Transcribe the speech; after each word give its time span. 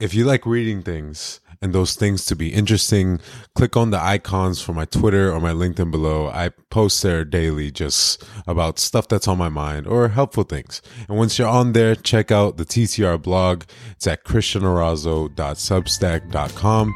If 0.00 0.14
you 0.14 0.24
like 0.24 0.46
reading 0.46 0.80
things 0.80 1.40
and 1.60 1.74
those 1.74 1.94
things 1.94 2.24
to 2.24 2.34
be 2.34 2.54
interesting, 2.54 3.20
click 3.54 3.76
on 3.76 3.90
the 3.90 4.02
icons 4.02 4.62
for 4.62 4.72
my 4.72 4.86
Twitter 4.86 5.30
or 5.30 5.40
my 5.40 5.52
LinkedIn 5.52 5.90
below. 5.90 6.28
I 6.28 6.52
post 6.70 7.02
there 7.02 7.22
daily 7.22 7.70
just 7.70 8.24
about 8.46 8.78
stuff 8.78 9.08
that's 9.08 9.28
on 9.28 9.36
my 9.36 9.50
mind 9.50 9.86
or 9.86 10.08
helpful 10.08 10.44
things. 10.44 10.80
And 11.06 11.18
once 11.18 11.38
you're 11.38 11.48
on 11.48 11.74
there, 11.74 11.94
check 11.94 12.32
out 12.32 12.56
the 12.56 12.64
TTR 12.64 13.20
blog. 13.20 13.64
It's 13.90 14.06
at 14.06 14.24
christianorazo.substack.com. 14.24 16.94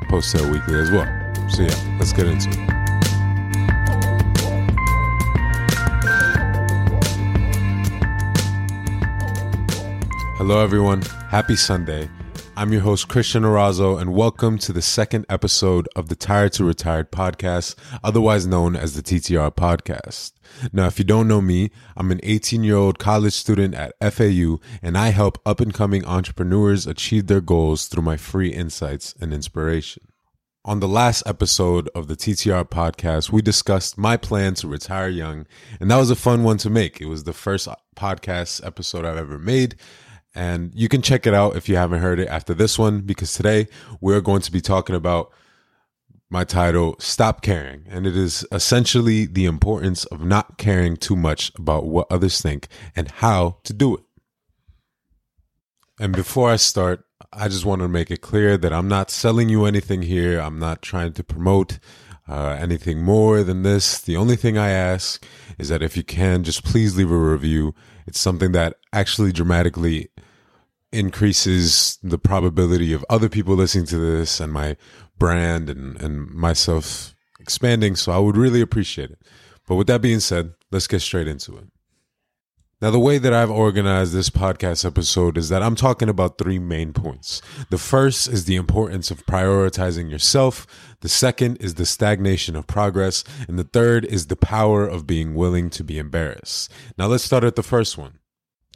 I 0.00 0.06
post 0.08 0.32
there 0.32 0.50
weekly 0.50 0.80
as 0.80 0.90
well. 0.90 1.04
So 1.50 1.60
yeah, 1.60 1.96
let's 1.98 2.14
get 2.14 2.26
into 2.26 2.48
it. 2.48 2.56
Hello, 10.38 10.64
everyone. 10.64 11.02
Happy 11.28 11.56
Sunday. 11.56 12.08
I'm 12.58 12.72
your 12.72 12.80
host, 12.80 13.08
Christian 13.08 13.42
Orazo, 13.42 14.00
and 14.00 14.14
welcome 14.14 14.56
to 14.60 14.72
the 14.72 14.80
second 14.80 15.26
episode 15.28 15.90
of 15.94 16.08
the 16.08 16.16
Tired 16.16 16.54
to 16.54 16.64
Retired 16.64 17.12
podcast, 17.12 17.74
otherwise 18.02 18.46
known 18.46 18.74
as 18.74 18.94
the 18.94 19.02
TTR 19.02 19.54
podcast. 19.54 20.32
Now, 20.72 20.86
if 20.86 20.98
you 20.98 21.04
don't 21.04 21.28
know 21.28 21.42
me, 21.42 21.70
I'm 21.98 22.10
an 22.10 22.20
18 22.22 22.64
year 22.64 22.76
old 22.76 22.98
college 22.98 23.34
student 23.34 23.74
at 23.74 23.92
FAU, 24.00 24.58
and 24.80 24.96
I 24.96 25.08
help 25.08 25.38
up 25.44 25.60
and 25.60 25.74
coming 25.74 26.06
entrepreneurs 26.06 26.86
achieve 26.86 27.26
their 27.26 27.42
goals 27.42 27.88
through 27.88 28.04
my 28.04 28.16
free 28.16 28.54
insights 28.54 29.14
and 29.20 29.34
inspiration. 29.34 30.04
On 30.64 30.80
the 30.80 30.88
last 30.88 31.24
episode 31.26 31.90
of 31.94 32.08
the 32.08 32.16
TTR 32.16 32.64
podcast, 32.64 33.30
we 33.30 33.42
discussed 33.42 33.98
my 33.98 34.16
plan 34.16 34.54
to 34.54 34.66
retire 34.66 35.08
young, 35.08 35.46
and 35.78 35.90
that 35.90 35.98
was 35.98 36.10
a 36.10 36.16
fun 36.16 36.42
one 36.42 36.56
to 36.58 36.70
make. 36.70 37.02
It 37.02 37.06
was 37.06 37.24
the 37.24 37.34
first 37.34 37.68
podcast 37.94 38.66
episode 38.66 39.04
I've 39.04 39.18
ever 39.18 39.38
made, 39.38 39.76
and 40.36 40.70
you 40.74 40.88
can 40.88 41.00
check 41.00 41.26
it 41.26 41.32
out 41.32 41.56
if 41.56 41.68
you 41.68 41.76
haven't 41.76 42.00
heard 42.00 42.20
it 42.20 42.28
after 42.28 42.52
this 42.52 42.78
one, 42.78 43.00
because 43.00 43.32
today 43.32 43.66
we're 44.00 44.20
going 44.20 44.42
to 44.42 44.52
be 44.52 44.60
talking 44.60 44.94
about 44.94 45.32
my 46.28 46.44
title, 46.44 46.96
Stop 46.98 47.40
Caring. 47.40 47.84
And 47.88 48.06
it 48.06 48.16
is 48.16 48.46
essentially 48.52 49.24
the 49.26 49.46
importance 49.46 50.04
of 50.06 50.24
not 50.24 50.58
caring 50.58 50.96
too 50.96 51.16
much 51.16 51.52
about 51.56 51.86
what 51.86 52.06
others 52.10 52.42
think 52.42 52.68
and 52.94 53.10
how 53.10 53.58
to 53.64 53.72
do 53.72 53.94
it. 53.94 54.02
And 55.98 56.12
before 56.12 56.50
I 56.50 56.56
start, 56.56 57.04
I 57.32 57.48
just 57.48 57.64
want 57.64 57.80
to 57.80 57.88
make 57.88 58.10
it 58.10 58.20
clear 58.20 58.58
that 58.58 58.72
I'm 58.72 58.88
not 58.88 59.10
selling 59.10 59.48
you 59.48 59.64
anything 59.64 60.02
here. 60.02 60.38
I'm 60.38 60.58
not 60.58 60.82
trying 60.82 61.14
to 61.14 61.24
promote 61.24 61.78
uh, 62.28 62.56
anything 62.60 63.02
more 63.02 63.42
than 63.42 63.62
this. 63.62 64.00
The 64.00 64.16
only 64.16 64.36
thing 64.36 64.58
I 64.58 64.68
ask 64.68 65.24
is 65.58 65.70
that 65.70 65.82
if 65.82 65.96
you 65.96 66.02
can, 66.02 66.44
just 66.44 66.64
please 66.64 66.96
leave 66.96 67.10
a 67.10 67.16
review. 67.16 67.74
It's 68.06 68.20
something 68.20 68.52
that 68.52 68.76
actually 68.92 69.32
dramatically 69.32 70.10
increases 70.92 71.98
the 72.02 72.18
probability 72.18 72.92
of 72.92 73.04
other 73.10 73.28
people 73.28 73.54
listening 73.54 73.86
to 73.86 73.98
this 73.98 74.40
and 74.40 74.52
my 74.52 74.76
brand 75.18 75.68
and, 75.68 76.00
and 76.00 76.30
myself 76.30 77.14
expanding. 77.40 77.96
So 77.96 78.12
I 78.12 78.18
would 78.18 78.36
really 78.36 78.60
appreciate 78.60 79.10
it. 79.10 79.18
But 79.66 79.76
with 79.76 79.86
that 79.88 80.02
being 80.02 80.20
said, 80.20 80.54
let's 80.70 80.86
get 80.86 81.00
straight 81.00 81.28
into 81.28 81.56
it. 81.56 81.64
Now, 82.82 82.90
the 82.90 82.98
way 82.98 83.16
that 83.16 83.32
I've 83.32 83.50
organized 83.50 84.12
this 84.12 84.28
podcast 84.28 84.84
episode 84.84 85.38
is 85.38 85.48
that 85.48 85.62
I'm 85.62 85.76
talking 85.76 86.10
about 86.10 86.36
three 86.36 86.58
main 86.58 86.92
points. 86.92 87.40
The 87.70 87.78
first 87.78 88.28
is 88.28 88.44
the 88.44 88.56
importance 88.56 89.10
of 89.10 89.24
prioritizing 89.24 90.10
yourself. 90.10 90.66
The 91.00 91.08
second 91.08 91.56
is 91.56 91.76
the 91.76 91.86
stagnation 91.86 92.54
of 92.54 92.66
progress. 92.66 93.24
And 93.48 93.58
the 93.58 93.64
third 93.64 94.04
is 94.04 94.26
the 94.26 94.36
power 94.36 94.86
of 94.86 95.06
being 95.06 95.34
willing 95.34 95.70
to 95.70 95.82
be 95.82 95.98
embarrassed. 95.98 96.70
Now, 96.98 97.06
let's 97.06 97.24
start 97.24 97.44
at 97.44 97.56
the 97.56 97.62
first 97.62 97.96
one. 97.96 98.18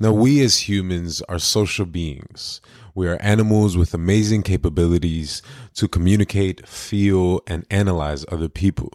Now, 0.02 0.12
we 0.12 0.40
as 0.40 0.66
humans 0.66 1.20
are 1.28 1.38
social 1.38 1.84
beings. 1.84 2.62
We 2.94 3.06
are 3.06 3.20
animals 3.20 3.76
with 3.76 3.92
amazing 3.92 4.44
capabilities 4.44 5.42
to 5.74 5.88
communicate, 5.88 6.66
feel, 6.66 7.42
and 7.46 7.66
analyze 7.70 8.24
other 8.32 8.48
people. 8.48 8.90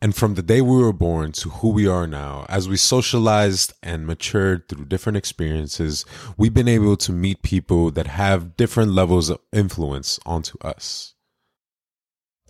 And 0.00 0.14
from 0.14 0.34
the 0.34 0.42
day 0.42 0.60
we 0.60 0.76
were 0.76 0.92
born 0.92 1.32
to 1.32 1.50
who 1.50 1.70
we 1.70 1.88
are 1.88 2.06
now, 2.06 2.46
as 2.48 2.68
we 2.68 2.76
socialized 2.76 3.74
and 3.82 4.06
matured 4.06 4.68
through 4.68 4.84
different 4.84 5.18
experiences, 5.18 6.06
we've 6.36 6.54
been 6.54 6.68
able 6.68 6.96
to 6.98 7.12
meet 7.12 7.42
people 7.42 7.90
that 7.90 8.06
have 8.06 8.56
different 8.56 8.92
levels 8.92 9.28
of 9.28 9.40
influence 9.52 10.20
onto 10.24 10.56
us. 10.60 11.14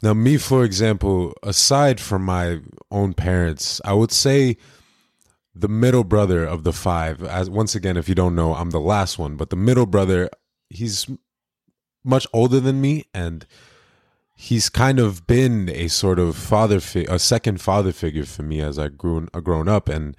Now, 0.02 0.12
me, 0.12 0.36
for 0.36 0.62
example, 0.62 1.32
aside 1.42 2.00
from 2.00 2.22
my 2.22 2.60
own 2.90 3.14
parents, 3.14 3.80
I 3.84 3.94
would 3.94 4.12
say 4.12 4.58
the 5.54 5.68
middle 5.68 6.04
brother 6.04 6.44
of 6.44 6.64
the 6.64 6.72
five, 6.72 7.22
as 7.22 7.50
once 7.50 7.74
again, 7.74 7.96
if 7.96 8.08
you 8.08 8.14
don't 8.14 8.34
know, 8.34 8.54
I'm 8.54 8.70
the 8.70 8.80
last 8.80 9.18
one, 9.18 9.36
but 9.36 9.50
the 9.50 9.56
middle 9.56 9.86
brother, 9.86 10.30
he's 10.68 11.08
much 12.04 12.26
older 12.32 12.60
than 12.60 12.80
me 12.80 13.04
and 13.12 13.46
he's 14.34 14.70
kind 14.70 14.98
of 14.98 15.26
been 15.26 15.68
a 15.68 15.88
sort 15.88 16.18
of 16.18 16.34
father 16.34 16.80
fi- 16.80 17.06
a 17.08 17.18
second 17.18 17.60
father 17.60 17.92
figure 17.92 18.24
for 18.24 18.42
me 18.42 18.60
as 18.60 18.78
I 18.78 18.88
grew 18.88 19.28
uh, 19.34 19.40
grown 19.40 19.68
up 19.68 19.88
and 19.88 20.16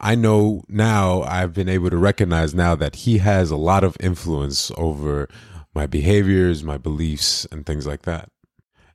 I 0.00 0.16
know 0.16 0.64
now 0.68 1.22
I've 1.22 1.52
been 1.54 1.68
able 1.68 1.90
to 1.90 1.96
recognize 1.96 2.54
now 2.54 2.74
that 2.74 2.96
he 2.96 3.18
has 3.18 3.52
a 3.52 3.56
lot 3.56 3.84
of 3.84 3.96
influence 4.00 4.72
over 4.76 5.28
my 5.74 5.86
behaviors, 5.86 6.64
my 6.64 6.76
beliefs 6.76 7.46
and 7.52 7.64
things 7.64 7.86
like 7.86 8.02
that. 8.02 8.28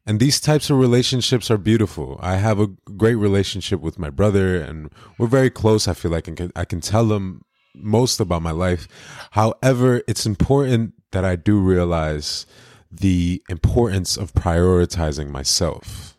And 0.08 0.22
these 0.22 0.40
types 0.40 0.70
of 0.70 0.80
relationships 0.80 1.52
are 1.52 1.58
beautiful. 1.58 2.18
I 2.22 2.38
have 2.38 2.62
a 2.62 2.68
great 2.96 3.16
relationship 3.16 3.82
with 3.82 4.00
my 4.00 4.10
brother 4.10 4.62
and 4.62 4.90
we're 5.18 5.28
very 5.28 5.50
close. 5.50 5.86
I 5.86 5.94
feel 5.94 6.12
like 6.12 6.30
I 6.30 6.32
can, 6.32 6.52
I 6.56 6.64
can 6.64 6.80
tell 6.80 7.12
him 7.12 7.44
most 7.76 8.22
about 8.22 8.42
my 8.42 8.52
life. 8.52 8.88
However, 9.32 10.02
it's 10.08 10.26
important 10.26 10.94
that 11.12 11.26
I 11.26 11.36
do 11.36 11.60
realize 11.60 12.46
the 12.90 13.44
importance 13.50 14.16
of 14.16 14.34
prioritizing 14.34 15.30
myself. 15.30 16.18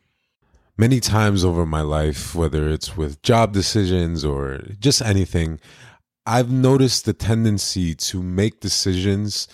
Many 0.76 1.00
times 1.00 1.42
over 1.42 1.64
my 1.64 1.80
life, 1.80 2.34
whether 2.34 2.68
it's 2.68 2.94
with 2.94 3.22
job 3.22 3.54
decisions 3.54 4.22
or 4.22 4.60
just 4.78 5.00
anything, 5.00 5.60
I've 6.26 6.52
noticed 6.52 7.06
the 7.06 7.14
tendency 7.14 7.94
to 7.94 8.22
make 8.22 8.60
decisions 8.60 9.48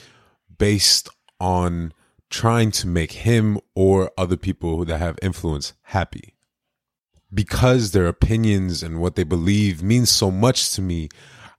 based 0.59 1.09
on 1.39 1.93
trying 2.35 2.73
to 2.73 2.89
make 2.89 3.13
him 3.13 3.61
or 3.77 4.11
other 4.19 4.37
people 4.37 4.85
that 4.85 4.99
have 4.99 5.17
influence 5.23 5.73
happy. 5.83 6.35
Because 7.33 7.93
their 7.93 8.09
opinions 8.09 8.83
and 8.83 9.01
what 9.01 9.15
they 9.15 9.23
believe 9.23 9.85
means 9.85 10.11
so 10.11 10.33
much 10.33 10.73
to 10.73 10.83
me, 10.83 11.09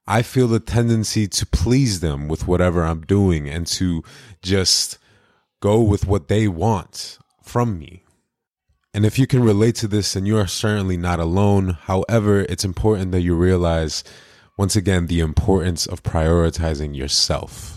I 0.05 0.21
feel 0.21 0.49
the 0.49 0.59
tendency 0.59 1.29
to 1.29 1.45
please 1.45 2.01
them 2.01 2.27
with 2.27 2.45
whatever 2.45 2.83
I'm 2.83 3.01
doing 3.01 3.47
and 3.47 3.65
to 3.67 4.03
just 4.41 4.97
go 5.61 5.81
with 5.81 6.05
what 6.05 6.27
they 6.27 6.49
want 6.49 7.19
from 7.41 7.79
me. 7.79 8.03
And 8.93 9.05
if 9.05 9.17
you 9.17 9.27
can 9.27 9.43
relate 9.43 9.75
to 9.75 9.87
this, 9.87 10.11
then 10.13 10.25
you 10.25 10.37
are 10.37 10.47
certainly 10.47 10.97
not 10.97 11.21
alone. 11.21 11.77
However, 11.83 12.41
it's 12.41 12.65
important 12.65 13.13
that 13.13 13.21
you 13.21 13.33
realize, 13.33 14.03
once 14.57 14.75
again, 14.75 15.07
the 15.07 15.21
importance 15.21 15.85
of 15.85 16.03
prioritizing 16.03 16.95
yourself. 16.95 17.74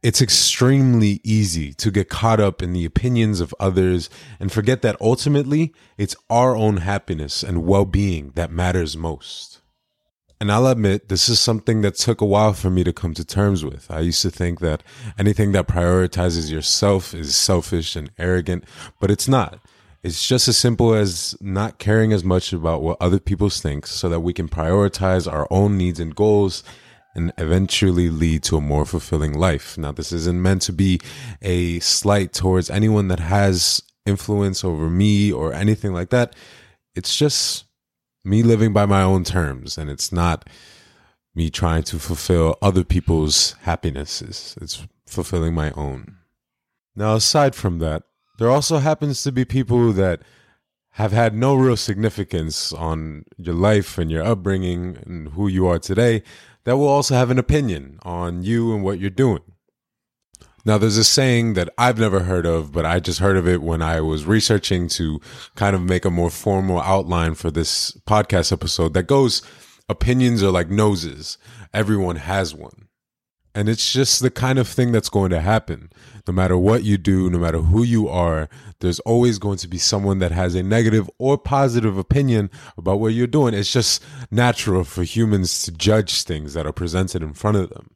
It's 0.00 0.22
extremely 0.22 1.20
easy 1.24 1.74
to 1.74 1.90
get 1.90 2.08
caught 2.08 2.38
up 2.38 2.62
in 2.62 2.72
the 2.72 2.84
opinions 2.84 3.40
of 3.40 3.52
others 3.58 4.08
and 4.38 4.52
forget 4.52 4.80
that 4.82 4.96
ultimately 5.00 5.74
it's 5.96 6.14
our 6.30 6.54
own 6.54 6.78
happiness 6.78 7.42
and 7.42 7.66
well 7.66 7.84
being 7.84 8.30
that 8.36 8.52
matters 8.52 8.96
most. 8.96 9.60
And 10.40 10.52
I'll 10.52 10.68
admit, 10.68 11.08
this 11.08 11.28
is 11.28 11.40
something 11.40 11.80
that 11.82 11.96
took 11.96 12.20
a 12.20 12.26
while 12.26 12.52
for 12.52 12.70
me 12.70 12.84
to 12.84 12.92
come 12.92 13.12
to 13.14 13.24
terms 13.24 13.64
with. 13.64 13.90
I 13.90 13.98
used 13.98 14.22
to 14.22 14.30
think 14.30 14.60
that 14.60 14.84
anything 15.18 15.50
that 15.50 15.66
prioritizes 15.66 16.48
yourself 16.48 17.12
is 17.12 17.34
selfish 17.34 17.96
and 17.96 18.12
arrogant, 18.18 18.62
but 19.00 19.10
it's 19.10 19.26
not. 19.26 19.58
It's 20.04 20.28
just 20.28 20.46
as 20.46 20.56
simple 20.56 20.94
as 20.94 21.36
not 21.40 21.80
caring 21.80 22.12
as 22.12 22.22
much 22.22 22.52
about 22.52 22.82
what 22.82 22.98
other 23.00 23.18
people 23.18 23.50
think 23.50 23.84
so 23.88 24.08
that 24.08 24.20
we 24.20 24.32
can 24.32 24.48
prioritize 24.48 25.30
our 25.30 25.48
own 25.50 25.76
needs 25.76 25.98
and 25.98 26.14
goals 26.14 26.62
and 27.14 27.32
eventually 27.38 28.10
lead 28.10 28.42
to 28.44 28.56
a 28.56 28.60
more 28.60 28.84
fulfilling 28.84 29.32
life. 29.32 29.76
Now, 29.76 29.92
this 29.92 30.12
isn't 30.12 30.40
meant 30.40 30.62
to 30.62 30.72
be 30.72 31.00
a 31.42 31.80
slight 31.80 32.32
towards 32.32 32.70
anyone 32.70 33.08
that 33.08 33.20
has 33.20 33.82
influence 34.06 34.64
over 34.64 34.88
me 34.88 35.32
or 35.32 35.52
anything 35.52 35.92
like 35.92 36.10
that. 36.10 36.34
It's 36.94 37.16
just 37.16 37.64
me 38.24 38.42
living 38.42 38.72
by 38.72 38.86
my 38.86 39.02
own 39.02 39.24
terms 39.24 39.78
and 39.78 39.90
it's 39.90 40.12
not 40.12 40.48
me 41.34 41.50
trying 41.50 41.82
to 41.84 41.98
fulfill 41.98 42.56
other 42.60 42.84
people's 42.84 43.52
happinesses. 43.62 44.56
It's 44.60 44.86
fulfilling 45.06 45.54
my 45.54 45.70
own. 45.72 46.16
Now, 46.96 47.14
aside 47.14 47.54
from 47.54 47.78
that, 47.78 48.02
there 48.38 48.50
also 48.50 48.78
happens 48.78 49.22
to 49.22 49.32
be 49.32 49.44
people 49.44 49.92
that 49.92 50.22
have 50.92 51.12
had 51.12 51.34
no 51.34 51.54
real 51.54 51.76
significance 51.76 52.72
on 52.72 53.24
your 53.36 53.54
life 53.54 53.98
and 53.98 54.10
your 54.10 54.24
upbringing 54.24 54.98
and 55.06 55.28
who 55.28 55.46
you 55.46 55.66
are 55.66 55.78
today 55.78 56.22
that 56.68 56.76
will 56.76 56.86
also 56.86 57.14
have 57.14 57.30
an 57.30 57.38
opinion 57.38 57.98
on 58.02 58.42
you 58.42 58.74
and 58.74 58.84
what 58.84 58.98
you're 58.98 59.08
doing. 59.08 59.40
Now, 60.66 60.76
there's 60.76 60.98
a 60.98 61.04
saying 61.04 61.54
that 61.54 61.70
I've 61.78 61.98
never 61.98 62.24
heard 62.24 62.44
of, 62.44 62.72
but 62.72 62.84
I 62.84 63.00
just 63.00 63.20
heard 63.20 63.38
of 63.38 63.48
it 63.48 63.62
when 63.62 63.80
I 63.80 64.02
was 64.02 64.26
researching 64.26 64.86
to 64.88 65.18
kind 65.54 65.74
of 65.74 65.80
make 65.80 66.04
a 66.04 66.10
more 66.10 66.28
formal 66.28 66.78
outline 66.78 67.36
for 67.36 67.50
this 67.50 67.92
podcast 68.06 68.52
episode 68.52 68.92
that 68.92 69.04
goes, 69.04 69.40
opinions 69.88 70.42
are 70.42 70.50
like 70.50 70.68
noses. 70.68 71.38
Everyone 71.72 72.16
has 72.16 72.54
one. 72.54 72.87
And 73.54 73.68
it's 73.68 73.92
just 73.92 74.20
the 74.20 74.30
kind 74.30 74.58
of 74.58 74.68
thing 74.68 74.92
that's 74.92 75.08
going 75.08 75.30
to 75.30 75.40
happen. 75.40 75.90
No 76.26 76.32
matter 76.32 76.56
what 76.56 76.84
you 76.84 76.98
do, 76.98 77.30
no 77.30 77.38
matter 77.38 77.58
who 77.58 77.82
you 77.82 78.08
are, 78.08 78.48
there's 78.80 79.00
always 79.00 79.38
going 79.38 79.58
to 79.58 79.68
be 79.68 79.78
someone 79.78 80.18
that 80.18 80.32
has 80.32 80.54
a 80.54 80.62
negative 80.62 81.10
or 81.18 81.38
positive 81.38 81.96
opinion 81.96 82.50
about 82.76 83.00
what 83.00 83.14
you're 83.14 83.26
doing. 83.26 83.54
It's 83.54 83.72
just 83.72 84.02
natural 84.30 84.84
for 84.84 85.02
humans 85.02 85.62
to 85.62 85.72
judge 85.72 86.22
things 86.22 86.54
that 86.54 86.66
are 86.66 86.72
presented 86.72 87.22
in 87.22 87.32
front 87.32 87.56
of 87.56 87.70
them. 87.70 87.90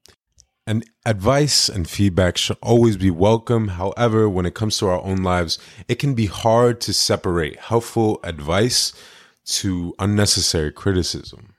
And 0.66 0.88
advice 1.04 1.68
and 1.68 1.88
feedback 1.88 2.36
should 2.36 2.56
always 2.62 2.96
be 2.96 3.10
welcome. 3.10 3.68
However, 3.68 4.28
when 4.28 4.46
it 4.46 4.54
comes 4.54 4.78
to 4.78 4.88
our 4.88 5.02
own 5.02 5.22
lives, 5.22 5.58
it 5.88 5.96
can 5.96 6.14
be 6.14 6.26
hard 6.26 6.80
to 6.82 6.92
separate 6.92 7.58
helpful 7.58 8.20
advice 8.22 8.92
to 9.44 9.94
unnecessary 9.98 10.70
criticism. 10.70 11.54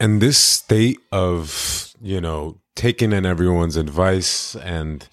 And 0.00 0.20
this 0.20 0.38
state 0.38 0.98
of, 1.12 1.94
you 2.00 2.20
know, 2.20 2.58
taking 2.74 3.12
in 3.12 3.26
everyone's 3.26 3.76
advice 3.76 4.54
and 4.56 5.08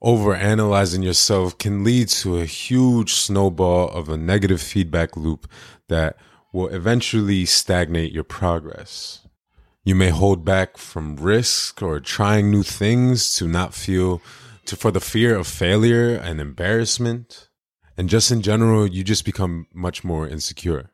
over 0.00 0.34
analyzing 0.34 1.02
yourself 1.02 1.56
can 1.58 1.84
lead 1.84 2.08
to 2.08 2.38
a 2.38 2.44
huge 2.44 3.14
snowball 3.14 3.88
of 3.88 4.08
a 4.08 4.16
negative 4.16 4.60
feedback 4.60 5.16
loop 5.16 5.48
that 5.88 6.16
will 6.52 6.68
eventually 6.68 7.44
stagnate 7.44 8.12
your 8.12 8.24
progress. 8.24 9.26
You 9.84 9.94
may 9.94 10.10
hold 10.10 10.44
back 10.44 10.76
from 10.76 11.16
risk 11.16 11.82
or 11.82 11.98
trying 12.00 12.50
new 12.50 12.62
things 12.62 13.34
to 13.34 13.48
not 13.48 13.74
feel 13.74 14.20
to 14.66 14.76
for 14.76 14.90
the 14.90 15.00
fear 15.00 15.36
of 15.36 15.46
failure 15.46 16.14
and 16.14 16.40
embarrassment. 16.40 17.48
And 17.96 18.08
just 18.08 18.30
in 18.30 18.42
general, 18.42 18.86
you 18.86 19.02
just 19.02 19.24
become 19.24 19.66
much 19.72 20.04
more 20.04 20.26
insecure. 20.28 20.90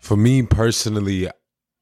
For 0.00 0.16
me 0.16 0.42
personally, 0.42 1.28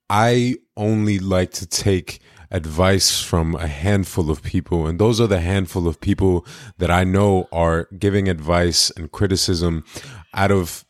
I 0.08 0.56
only 0.76 1.19
like 1.19 1.50
to 1.52 1.66
take 1.66 2.20
advice 2.55 3.21
from 3.21 3.56
a 3.56 3.67
handful 3.67 4.31
of 4.31 4.41
people. 4.41 4.87
And 4.87 5.01
those 5.01 5.21
are 5.21 5.27
the 5.27 5.41
handful 5.41 5.89
of 5.89 6.01
people 6.01 6.47
that 6.79 6.91
I 6.91 7.03
know 7.03 7.49
are 7.51 7.89
giving 7.99 8.29
advice 8.29 8.91
and 8.91 9.11
criticism 9.11 9.85
out 10.33 10.53
of 10.53 10.85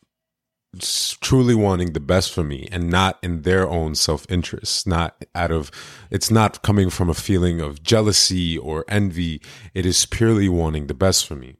truly 1.21 1.55
wanting 1.55 1.93
the 1.93 1.99
best 1.99 2.31
for 2.31 2.43
me 2.43 2.67
and 2.71 2.89
not 2.89 3.17
in 3.23 3.43
their 3.43 3.67
own 3.69 3.95
self-interest 3.95 4.85
not 4.85 5.23
out 5.33 5.49
of 5.49 5.71
it's 6.11 6.29
not 6.29 6.61
coming 6.63 6.89
from 6.89 7.09
a 7.09 7.13
feeling 7.13 7.61
of 7.61 7.81
jealousy 7.81 8.57
or 8.57 8.83
envy 8.89 9.41
it 9.73 9.85
is 9.85 10.05
purely 10.05 10.49
wanting 10.49 10.87
the 10.87 10.93
best 10.93 11.25
for 11.25 11.35
me 11.35 11.55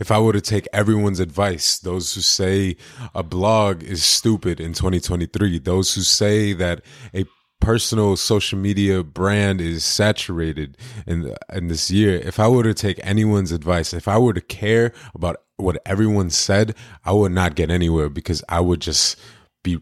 if 0.00 0.10
I 0.10 0.18
were 0.18 0.32
to 0.32 0.40
take 0.40 0.66
everyone's 0.72 1.20
advice, 1.20 1.78
those 1.78 2.14
who 2.14 2.20
say 2.20 2.76
a 3.14 3.22
blog 3.22 3.84
is 3.84 4.04
stupid 4.04 4.58
in 4.58 4.72
2023, 4.72 5.60
those 5.60 5.94
who 5.94 6.00
say 6.00 6.52
that 6.52 6.82
a 7.14 7.24
personal 7.64 8.14
social 8.16 8.58
media 8.58 9.02
brand 9.02 9.60
is 9.60 9.84
saturated 9.84 10.76
in 11.06 11.34
in 11.52 11.68
this 11.68 11.90
year, 11.90 12.16
if 12.16 12.38
I 12.38 12.46
were 12.46 12.62
to 12.62 12.74
take 12.74 13.00
anyone's 13.02 13.52
advice, 13.52 13.94
if 13.94 14.06
I 14.06 14.18
were 14.18 14.34
to 14.34 14.40
care 14.40 14.92
about 15.14 15.36
what 15.56 15.80
everyone 15.86 16.30
said, 16.30 16.74
I 17.04 17.12
would 17.12 17.32
not 17.32 17.54
get 17.54 17.70
anywhere 17.70 18.08
because 18.08 18.44
I 18.48 18.60
would 18.60 18.80
just 18.80 19.18
be 19.62 19.78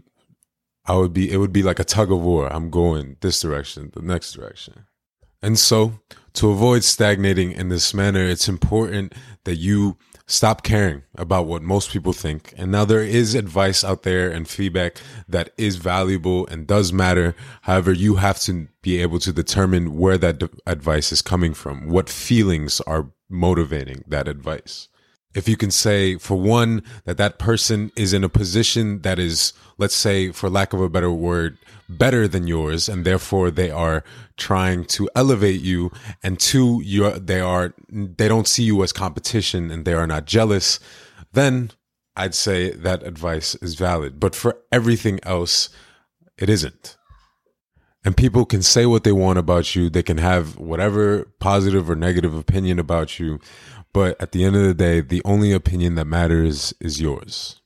I 0.87 0.97
would 0.97 1.13
be 1.13 1.31
it 1.31 1.39
would 1.39 1.53
be 1.53 1.65
like 1.65 1.81
a 1.81 1.85
tug 1.85 2.13
of 2.13 2.21
war. 2.23 2.53
I'm 2.53 2.71
going 2.71 3.17
this 3.21 3.41
direction, 3.41 3.91
the 3.95 4.03
next 4.03 4.33
direction. 4.33 4.87
And 5.43 5.59
so, 5.59 5.99
to 6.35 6.51
avoid 6.51 6.85
stagnating 6.85 7.51
in 7.51 7.69
this 7.69 7.93
manner, 7.93 8.23
it's 8.23 8.49
important 8.49 9.13
that 9.45 9.57
you 9.57 9.97
stop 10.27 10.63
caring 10.63 11.03
about 11.17 11.47
what 11.47 11.63
most 11.63 11.91
people 11.91 12.13
think. 12.13 12.55
And 12.57 12.73
now 12.73 12.85
there 12.85 13.03
is 13.03 13.35
advice 13.35 13.85
out 13.85 14.03
there 14.03 14.31
and 14.31 14.49
feedback 14.49 14.99
that 15.29 15.51
is 15.57 15.77
valuable 15.77 16.47
and 16.47 16.67
does 16.67 16.93
matter. 16.93 17.35
However, 17.63 17.93
you 17.93 18.17
have 18.17 18.41
to 18.41 18.69
be 18.83 19.01
able 19.01 19.19
to 19.21 19.33
determine 19.33 19.97
where 19.99 20.19
that 20.19 20.43
advice 20.67 21.13
is 21.13 21.23
coming 21.23 21.55
from, 21.55 21.89
what 21.89 22.09
feelings 22.09 22.81
are 22.83 23.11
motivating 23.29 24.05
that 24.07 24.29
advice 24.29 24.89
if 25.35 25.49
you 25.49 25.57
can 25.57 25.71
say 25.71 26.17
for 26.17 26.37
one 26.37 26.83
that 27.05 27.17
that 27.17 27.39
person 27.39 27.91
is 27.97 28.13
in 28.13 28.25
a 28.25 28.29
position 28.29 29.01
that 29.03 29.19
is 29.19 29.53
let's 29.79 29.95
say 29.95 30.31
for 30.33 30.51
lack 30.51 30.73
of 30.73 30.81
a 30.81 30.89
better 30.89 31.11
word 31.11 31.59
better 31.89 32.27
than 32.27 32.47
yours 32.47 32.89
and 32.89 33.05
therefore 33.05 33.51
they 33.51 33.71
are 33.71 34.03
trying 34.37 34.85
to 34.85 35.09
elevate 35.15 35.61
you 35.61 35.91
and 36.23 36.39
two 36.39 36.81
you 36.85 37.11
they 37.19 37.41
are 37.41 37.75
they 37.91 38.29
don't 38.29 38.49
see 38.49 38.63
you 38.63 38.83
as 38.83 38.93
competition 38.93 39.71
and 39.71 39.85
they 39.85 39.95
are 39.95 40.07
not 40.07 40.25
jealous 40.25 40.81
then 41.33 41.71
i'd 42.17 42.35
say 42.35 42.71
that 42.71 43.03
advice 43.03 43.55
is 43.57 43.75
valid. 43.75 44.21
But 44.21 44.35
for 44.35 44.59
everything 44.71 45.19
else 45.23 45.69
it 46.39 46.49
isn't. 46.49 46.97
And 48.05 48.17
people 48.17 48.45
can 48.45 48.63
say 48.63 48.85
what 48.85 49.05
they 49.05 49.13
want 49.13 49.39
about 49.39 49.77
you. 49.77 49.89
They 49.89 50.03
can 50.03 50.19
have 50.19 50.59
whatever 50.59 51.25
positive 51.39 51.89
or 51.89 51.95
negative 51.95 52.35
opinion 52.35 52.81
about 52.81 53.21
you 53.21 53.39
but 53.93 54.21
at 54.21 54.33
the 54.33 54.45
end 54.45 54.57
of 54.57 54.63
the 54.63 54.75
day, 54.75 55.01
the 55.01 55.23
only 55.25 55.53
opinion 55.53 55.95
that 55.97 56.07
matters 56.07 56.73
is 56.81 57.01
yours. 57.01 57.61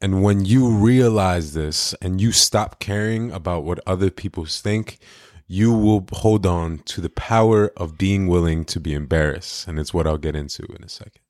And 0.00 0.22
when 0.22 0.44
you 0.44 0.68
realize 0.68 1.54
this 1.54 1.94
and 1.94 2.20
you 2.20 2.30
stop 2.30 2.78
caring 2.78 3.32
about 3.32 3.64
what 3.64 3.80
other 3.86 4.10
people 4.10 4.44
think, 4.44 4.98
you 5.46 5.72
will 5.72 6.06
hold 6.12 6.46
on 6.46 6.78
to 6.78 7.00
the 7.00 7.10
power 7.10 7.72
of 7.76 7.98
being 7.98 8.26
willing 8.26 8.64
to 8.66 8.80
be 8.80 8.94
embarrassed. 8.94 9.66
And 9.66 9.78
it's 9.78 9.94
what 9.94 10.06
I'll 10.06 10.18
get 10.18 10.36
into 10.36 10.64
in 10.64 10.84
a 10.84 10.88
second. 10.88 11.20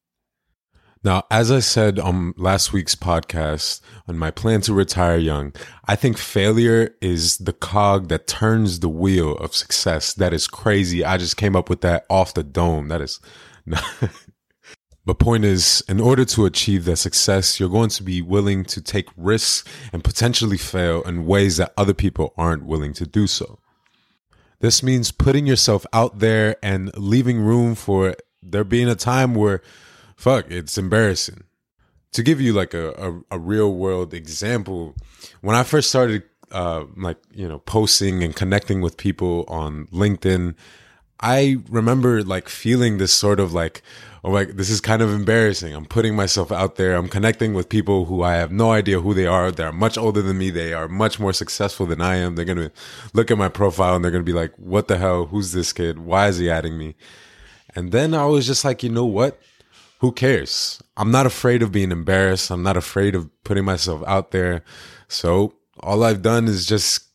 Now, 1.04 1.24
as 1.30 1.52
I 1.52 1.60
said 1.60 1.98
on 1.98 2.32
last 2.38 2.72
week's 2.72 2.94
podcast 2.94 3.82
on 4.08 4.16
my 4.16 4.30
plan 4.30 4.62
to 4.62 4.72
retire 4.72 5.18
young, 5.18 5.52
I 5.86 5.96
think 5.96 6.16
failure 6.16 6.96
is 7.02 7.36
the 7.36 7.52
cog 7.52 8.08
that 8.08 8.26
turns 8.26 8.80
the 8.80 8.88
wheel 8.88 9.36
of 9.36 9.54
success. 9.54 10.14
That 10.14 10.32
is 10.32 10.48
crazy. 10.48 11.04
I 11.04 11.18
just 11.18 11.36
came 11.36 11.54
up 11.54 11.68
with 11.68 11.82
that 11.82 12.06
off 12.08 12.32
the 12.32 12.42
dome. 12.42 12.88
That 12.88 13.02
is 13.02 13.20
but 15.04 15.18
point 15.18 15.44
is, 15.44 15.82
in 15.88 16.00
order 16.00 16.24
to 16.26 16.46
achieve 16.46 16.84
that 16.84 16.96
success, 16.96 17.58
you're 17.58 17.68
going 17.68 17.90
to 17.90 18.02
be 18.02 18.22
willing 18.22 18.64
to 18.64 18.80
take 18.80 19.08
risks 19.16 19.64
and 19.92 20.04
potentially 20.04 20.58
fail 20.58 21.02
in 21.02 21.26
ways 21.26 21.56
that 21.56 21.72
other 21.76 21.94
people 21.94 22.34
aren't 22.36 22.64
willing 22.64 22.92
to 22.94 23.06
do 23.06 23.26
so. 23.26 23.58
This 24.60 24.82
means 24.82 25.10
putting 25.10 25.46
yourself 25.46 25.84
out 25.92 26.20
there 26.20 26.56
and 26.62 26.96
leaving 26.96 27.40
room 27.40 27.74
for 27.74 28.14
there 28.42 28.64
being 28.64 28.88
a 28.88 28.94
time 28.94 29.34
where, 29.34 29.60
fuck, 30.16 30.50
it's 30.50 30.78
embarrassing. 30.78 31.44
To 32.12 32.22
give 32.22 32.40
you 32.40 32.52
like 32.52 32.74
a, 32.74 32.90
a, 32.92 33.36
a 33.36 33.38
real 33.38 33.74
world 33.74 34.14
example, 34.14 34.94
when 35.40 35.56
I 35.56 35.64
first 35.64 35.88
started, 35.88 36.22
uh, 36.52 36.84
like, 36.96 37.18
you 37.32 37.48
know, 37.48 37.58
posting 37.58 38.22
and 38.22 38.34
connecting 38.36 38.80
with 38.80 38.96
people 38.96 39.44
on 39.48 39.86
LinkedIn, 39.88 40.54
I 41.20 41.58
remember 41.70 42.22
like 42.22 42.48
feeling 42.48 42.98
this 42.98 43.12
sort 43.12 43.40
of 43.40 43.52
like, 43.52 43.82
oh, 44.24 44.30
like 44.30 44.56
this 44.56 44.68
is 44.68 44.80
kind 44.80 45.00
of 45.00 45.12
embarrassing. 45.12 45.74
I'm 45.74 45.86
putting 45.86 46.16
myself 46.16 46.50
out 46.50 46.76
there. 46.76 46.94
I'm 46.94 47.08
connecting 47.08 47.54
with 47.54 47.68
people 47.68 48.06
who 48.06 48.22
I 48.22 48.34
have 48.34 48.50
no 48.50 48.72
idea 48.72 49.00
who 49.00 49.14
they 49.14 49.26
are. 49.26 49.50
They're 49.50 49.72
much 49.72 49.96
older 49.96 50.22
than 50.22 50.38
me. 50.38 50.50
They 50.50 50.72
are 50.72 50.88
much 50.88 51.18
more 51.20 51.32
successful 51.32 51.86
than 51.86 52.00
I 52.00 52.16
am. 52.16 52.34
They're 52.34 52.44
going 52.44 52.58
to 52.58 52.72
look 53.12 53.30
at 53.30 53.38
my 53.38 53.48
profile 53.48 53.94
and 53.94 54.04
they're 54.04 54.10
going 54.10 54.24
to 54.24 54.30
be 54.30 54.38
like, 54.38 54.54
what 54.56 54.88
the 54.88 54.98
hell? 54.98 55.26
Who's 55.26 55.52
this 55.52 55.72
kid? 55.72 56.00
Why 56.00 56.28
is 56.28 56.38
he 56.38 56.50
adding 56.50 56.76
me? 56.76 56.94
And 57.74 57.92
then 57.92 58.14
I 58.14 58.26
was 58.26 58.46
just 58.46 58.64
like, 58.64 58.82
you 58.82 58.90
know 58.90 59.06
what? 59.06 59.40
Who 60.00 60.12
cares? 60.12 60.82
I'm 60.96 61.10
not 61.10 61.26
afraid 61.26 61.62
of 61.62 61.72
being 61.72 61.90
embarrassed. 61.90 62.50
I'm 62.50 62.62
not 62.62 62.76
afraid 62.76 63.14
of 63.14 63.30
putting 63.44 63.64
myself 63.64 64.02
out 64.06 64.32
there. 64.32 64.62
So 65.08 65.54
all 65.80 66.04
I've 66.04 66.22
done 66.22 66.46
is 66.46 66.66
just 66.66 67.08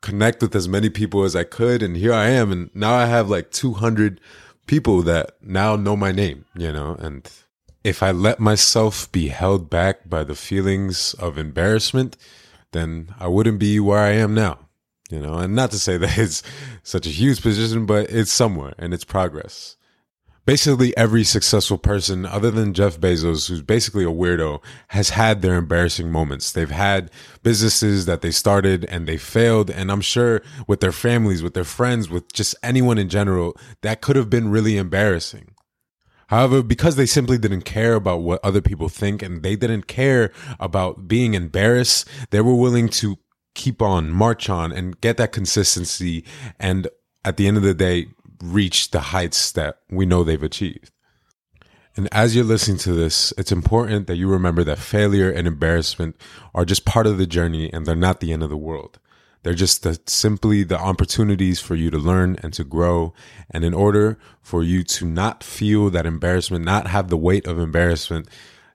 connect 0.00 0.42
with 0.42 0.54
as 0.54 0.68
many 0.68 0.88
people 0.88 1.24
as 1.24 1.36
I 1.36 1.44
could. 1.44 1.82
And 1.82 1.96
here 1.96 2.12
I 2.12 2.28
am. 2.28 2.50
And 2.50 2.70
now 2.74 2.94
I 2.94 3.06
have 3.06 3.28
like 3.28 3.50
200 3.50 4.20
people 4.66 5.02
that 5.02 5.36
now 5.42 5.76
know 5.76 5.96
my 5.96 6.12
name, 6.12 6.44
you 6.54 6.72
know, 6.72 6.96
and 6.98 7.28
if 7.82 8.02
I 8.02 8.10
let 8.10 8.38
myself 8.40 9.10
be 9.10 9.28
held 9.28 9.70
back 9.70 10.08
by 10.08 10.22
the 10.22 10.34
feelings 10.34 11.14
of 11.14 11.38
embarrassment, 11.38 12.16
then 12.72 13.14
I 13.18 13.26
wouldn't 13.26 13.58
be 13.58 13.80
where 13.80 13.98
I 13.98 14.10
am 14.10 14.34
now, 14.34 14.58
you 15.10 15.18
know, 15.18 15.38
and 15.38 15.54
not 15.54 15.70
to 15.72 15.78
say 15.78 15.96
that 15.98 16.18
it's 16.18 16.42
such 16.82 17.06
a 17.06 17.10
huge 17.10 17.42
position, 17.42 17.86
but 17.86 18.10
it's 18.10 18.32
somewhere 18.32 18.74
and 18.78 18.94
it's 18.94 19.04
progress 19.04 19.76
basically 20.50 20.96
every 20.96 21.22
successful 21.22 21.78
person 21.78 22.26
other 22.26 22.50
than 22.50 22.74
Jeff 22.74 22.98
Bezos, 22.98 23.48
who's 23.48 23.62
basically 23.62 24.02
a 24.02 24.08
weirdo, 24.08 24.60
has 24.88 25.10
had 25.10 25.42
their 25.42 25.54
embarrassing 25.54 26.10
moments. 26.10 26.50
They've 26.50 26.68
had 26.68 27.08
businesses 27.44 28.06
that 28.06 28.20
they 28.20 28.32
started 28.32 28.84
and 28.86 29.06
they 29.06 29.16
failed. 29.16 29.70
And 29.70 29.92
I'm 29.92 30.00
sure 30.00 30.42
with 30.66 30.80
their 30.80 30.90
families, 30.90 31.40
with 31.40 31.54
their 31.54 31.62
friends, 31.62 32.10
with 32.10 32.32
just 32.32 32.56
anyone 32.64 32.98
in 32.98 33.08
general, 33.08 33.56
that 33.82 34.00
could 34.00 34.16
have 34.16 34.28
been 34.28 34.50
really 34.50 34.76
embarrassing. 34.76 35.54
However, 36.30 36.64
because 36.64 36.96
they 36.96 37.06
simply 37.06 37.38
didn't 37.38 37.62
care 37.62 37.94
about 37.94 38.22
what 38.22 38.44
other 38.44 38.60
people 38.60 38.88
think 38.88 39.22
and 39.22 39.44
they 39.44 39.54
didn't 39.54 39.86
care 39.86 40.32
about 40.58 41.06
being 41.06 41.34
embarrassed, 41.34 42.08
they 42.30 42.40
were 42.40 42.56
willing 42.56 42.88
to 42.88 43.18
keep 43.54 43.80
on, 43.80 44.10
march 44.10 44.50
on, 44.50 44.72
and 44.72 45.00
get 45.00 45.16
that 45.18 45.30
consistency. 45.30 46.24
And 46.58 46.88
at 47.24 47.36
the 47.36 47.46
end 47.46 47.56
of 47.56 47.62
the 47.62 47.72
day, 47.72 48.08
reach 48.42 48.90
the 48.90 49.00
heights 49.00 49.52
that 49.52 49.78
we 49.90 50.06
know 50.06 50.24
they've 50.24 50.42
achieved. 50.42 50.90
And 51.96 52.08
as 52.12 52.34
you're 52.34 52.44
listening 52.44 52.78
to 52.78 52.92
this, 52.92 53.32
it's 53.36 53.52
important 53.52 54.06
that 54.06 54.16
you 54.16 54.28
remember 54.28 54.64
that 54.64 54.78
failure 54.78 55.30
and 55.30 55.46
embarrassment 55.46 56.16
are 56.54 56.64
just 56.64 56.84
part 56.84 57.06
of 57.06 57.18
the 57.18 57.26
journey 57.26 57.72
and 57.72 57.84
they're 57.84 57.96
not 57.96 58.20
the 58.20 58.32
end 58.32 58.42
of 58.42 58.50
the 58.50 58.56
world. 58.56 58.98
They're 59.42 59.54
just 59.54 59.82
the, 59.82 59.98
simply 60.06 60.62
the 60.62 60.78
opportunities 60.78 61.60
for 61.60 61.74
you 61.74 61.90
to 61.90 61.98
learn 61.98 62.36
and 62.42 62.52
to 62.54 62.64
grow. 62.64 63.14
And 63.50 63.64
in 63.64 63.74
order 63.74 64.18
for 64.42 64.62
you 64.62 64.82
to 64.84 65.06
not 65.06 65.42
feel 65.42 65.90
that 65.90 66.06
embarrassment, 66.06 66.64
not 66.64 66.88
have 66.88 67.08
the 67.08 67.16
weight 67.16 67.46
of 67.46 67.58
embarrassment, 67.58 68.28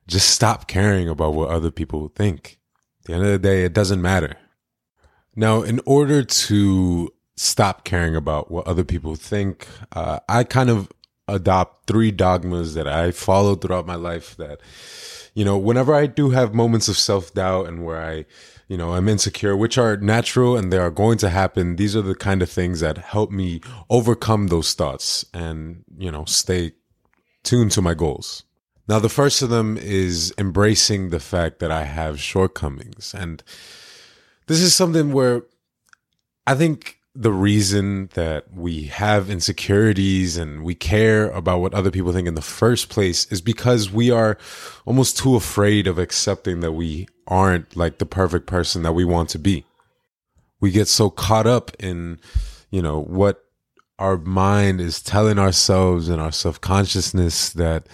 just 0.07 0.29
stop 0.29 0.67
caring 0.67 1.07
about 1.07 1.33
what 1.33 1.49
other 1.49 1.71
people 1.71 2.11
think. 2.15 2.59
At 3.01 3.05
the 3.05 3.13
end 3.13 3.23
of 3.23 3.31
the 3.31 3.39
day, 3.39 3.63
it 3.63 3.73
doesn't 3.73 4.01
matter. 4.01 4.37
Now, 5.35 5.61
in 5.61 5.81
order 5.85 6.23
to 6.23 7.13
stop 7.35 7.83
caring 7.83 8.15
about 8.15 8.49
what 8.49 8.67
other 8.67 8.83
people 8.83 9.15
think, 9.15 9.67
uh, 9.91 10.19
I 10.29 10.43
kind 10.43 10.69
of 10.69 10.89
adopt 11.27 11.87
three 11.87 12.11
dogmas 12.11 12.73
that 12.75 12.87
I 12.87 13.11
follow 13.11 13.55
throughout 13.55 13.87
my 13.87 13.95
life 13.95 14.37
that, 14.37 14.59
you 15.33 15.43
know, 15.43 15.57
whenever 15.57 15.93
I 15.93 16.05
do 16.05 16.29
have 16.29 16.53
moments 16.53 16.87
of 16.87 16.97
self 16.97 17.33
doubt 17.33 17.67
and 17.67 17.83
where 17.83 18.01
I, 18.01 18.25
you 18.67 18.77
know, 18.77 18.93
I'm 18.93 19.09
insecure, 19.09 19.55
which 19.55 19.77
are 19.77 19.97
natural 19.97 20.55
and 20.55 20.71
they 20.71 20.77
are 20.77 20.91
going 20.91 21.17
to 21.19 21.29
happen. 21.29 21.75
These 21.75 21.95
are 21.95 22.01
the 22.01 22.15
kind 22.15 22.41
of 22.41 22.49
things 22.49 22.79
that 22.79 22.97
help 22.97 23.31
me 23.31 23.61
overcome 23.89 24.47
those 24.47 24.73
thoughts 24.73 25.25
and, 25.33 25.83
you 25.97 26.11
know, 26.11 26.25
stay 26.25 26.73
tuned 27.43 27.71
to 27.71 27.81
my 27.81 27.93
goals. 27.93 28.43
Now, 28.87 28.99
the 28.99 29.09
first 29.09 29.41
of 29.41 29.49
them 29.49 29.77
is 29.77 30.33
embracing 30.37 31.09
the 31.09 31.19
fact 31.19 31.59
that 31.59 31.71
I 31.71 31.83
have 31.83 32.19
shortcomings. 32.19 33.15
And 33.17 33.43
this 34.45 34.61
is 34.61 34.75
something 34.75 35.11
where 35.11 35.43
I 36.45 36.53
think 36.53 36.99
the 37.15 37.31
reason 37.31 38.09
that 38.13 38.53
we 38.53 38.83
have 38.83 39.29
insecurities 39.29 40.35
and 40.35 40.63
we 40.63 40.75
care 40.75 41.29
about 41.29 41.61
what 41.61 41.73
other 41.73 41.89
people 41.89 42.11
think 42.11 42.27
in 42.27 42.35
the 42.35 42.41
first 42.41 42.89
place 42.89 43.25
is 43.31 43.39
because 43.39 43.89
we 43.89 44.11
are 44.11 44.37
almost 44.85 45.17
too 45.17 45.37
afraid 45.37 45.87
of 45.87 45.97
accepting 45.97 46.59
that 46.59 46.73
we 46.73 47.07
aren't 47.25 47.75
like 47.75 47.99
the 47.99 48.05
perfect 48.05 48.47
person 48.47 48.83
that 48.83 48.91
we 48.91 49.05
want 49.05 49.29
to 49.29 49.39
be. 49.39 49.63
We 50.59 50.71
get 50.71 50.89
so 50.89 51.09
caught 51.09 51.47
up 51.47 51.71
in, 51.79 52.19
you 52.69 52.81
know, 52.81 53.01
what 53.01 53.45
our 53.97 54.17
mind 54.17 54.81
is 54.81 55.01
telling 55.01 55.39
ourselves 55.39 56.09
and 56.09 56.21
our 56.21 56.33
self 56.33 56.59
consciousness 56.59 57.49
that 57.51 57.87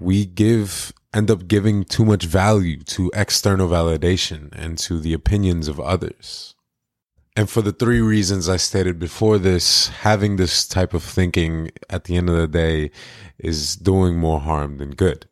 we 0.00 0.26
give 0.26 0.92
end 1.14 1.30
up 1.30 1.46
giving 1.46 1.84
too 1.84 2.04
much 2.04 2.24
value 2.24 2.78
to 2.78 3.12
external 3.14 3.68
validation 3.68 4.48
and 4.52 4.76
to 4.78 4.98
the 4.98 5.12
opinions 5.12 5.68
of 5.68 5.78
others. 5.78 6.56
And 7.36 7.48
for 7.48 7.62
the 7.62 7.72
three 7.72 8.00
reasons 8.00 8.48
I 8.48 8.56
stated 8.56 8.98
before 8.98 9.38
this, 9.38 9.88
having 9.88 10.36
this 10.36 10.66
type 10.66 10.92
of 10.94 11.02
thinking 11.02 11.70
at 11.88 12.04
the 12.04 12.16
end 12.16 12.28
of 12.28 12.36
the 12.36 12.48
day 12.48 12.90
is 13.38 13.76
doing 13.76 14.18
more 14.18 14.40
harm 14.40 14.78
than 14.78 14.90
good. 14.90 15.26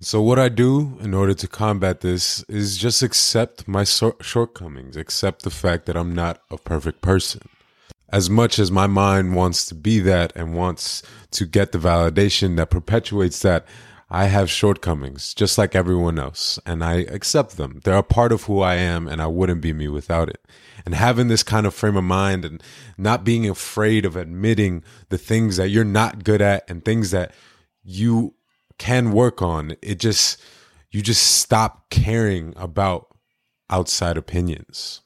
So, 0.00 0.20
what 0.20 0.38
I 0.38 0.48
do 0.48 0.98
in 1.00 1.14
order 1.14 1.32
to 1.34 1.48
combat 1.48 2.00
this 2.00 2.42
is 2.44 2.76
just 2.76 3.02
accept 3.02 3.66
my 3.66 3.84
shortcomings, 3.84 4.96
accept 4.96 5.42
the 5.42 5.50
fact 5.50 5.86
that 5.86 5.96
I'm 5.96 6.14
not 6.14 6.40
a 6.50 6.58
perfect 6.58 7.00
person. 7.00 7.42
As 8.10 8.28
much 8.28 8.58
as 8.58 8.70
my 8.70 8.86
mind 8.86 9.34
wants 9.34 9.64
to 9.66 9.74
be 9.74 10.00
that 10.00 10.32
and 10.36 10.54
wants 10.54 11.02
to 11.32 11.46
get 11.46 11.72
the 11.72 11.78
validation 11.78 12.56
that 12.56 12.70
perpetuates 12.70 13.40
that, 13.40 13.66
I 14.10 14.26
have 14.26 14.50
shortcomings 14.50 15.34
just 15.34 15.56
like 15.56 15.74
everyone 15.74 16.18
else, 16.18 16.58
and 16.66 16.84
I 16.84 16.98
accept 16.98 17.56
them. 17.56 17.80
They're 17.84 17.96
a 17.96 18.02
part 18.02 18.32
of 18.32 18.44
who 18.44 18.60
I 18.60 18.74
am, 18.74 19.08
and 19.08 19.20
I 19.20 19.26
wouldn't 19.26 19.60
be 19.60 19.72
me 19.72 19.88
without 19.88 20.28
it. 20.28 20.44
And 20.84 20.94
having 20.94 21.28
this 21.28 21.42
kind 21.42 21.66
of 21.66 21.74
frame 21.74 21.96
of 21.96 22.04
mind 22.04 22.44
and 22.44 22.62
not 22.98 23.24
being 23.24 23.48
afraid 23.48 24.04
of 24.04 24.16
admitting 24.16 24.84
the 25.08 25.18
things 25.18 25.56
that 25.56 25.70
you're 25.70 25.84
not 25.84 26.24
good 26.24 26.42
at 26.42 26.68
and 26.68 26.84
things 26.84 27.10
that 27.12 27.34
you 27.82 28.34
can 28.78 29.12
work 29.12 29.40
on, 29.40 29.76
it 29.80 29.98
just, 29.98 30.40
you 30.90 31.00
just 31.00 31.38
stop 31.38 31.88
caring 31.88 32.52
about 32.56 33.08
outside 33.70 34.18
opinions. 34.18 35.00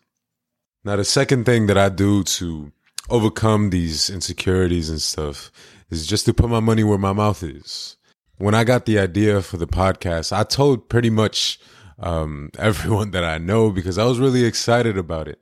Now, 0.85 0.97
the 0.97 1.05
second 1.05 1.45
thing 1.45 1.67
that 1.69 1.79
I 1.79 1.89
do 1.89 2.25
to 2.25 2.73
overcome 3.09 3.71
these 3.71 4.11
insecurities 4.11 4.91
and 4.91 5.01
stuff 5.01 5.53
is 5.89 6.07
just 6.07 6.27
to 6.27 6.35
put 6.35 6.51
my 6.51 6.61
money 6.61 6.83
where 6.83 6.99
my 6.99 7.13
mouth 7.13 7.43
is 7.43 7.98
when 8.39 8.55
I 8.55 8.65
got 8.65 8.87
the 8.87 8.99
idea 8.99 9.43
for 9.43 9.57
the 9.57 9.67
podcast, 9.67 10.33
I 10.33 10.45
told 10.45 10.89
pretty 10.89 11.11
much 11.11 11.61
um, 11.99 12.51
everyone 12.59 13.11
that 13.11 13.25
I 13.25 13.39
know 13.39 13.71
because 13.71 13.99
I 13.99 14.05
was 14.05 14.19
really 14.19 14.45
excited 14.45 14.97
about 14.97 15.29
it. 15.29 15.41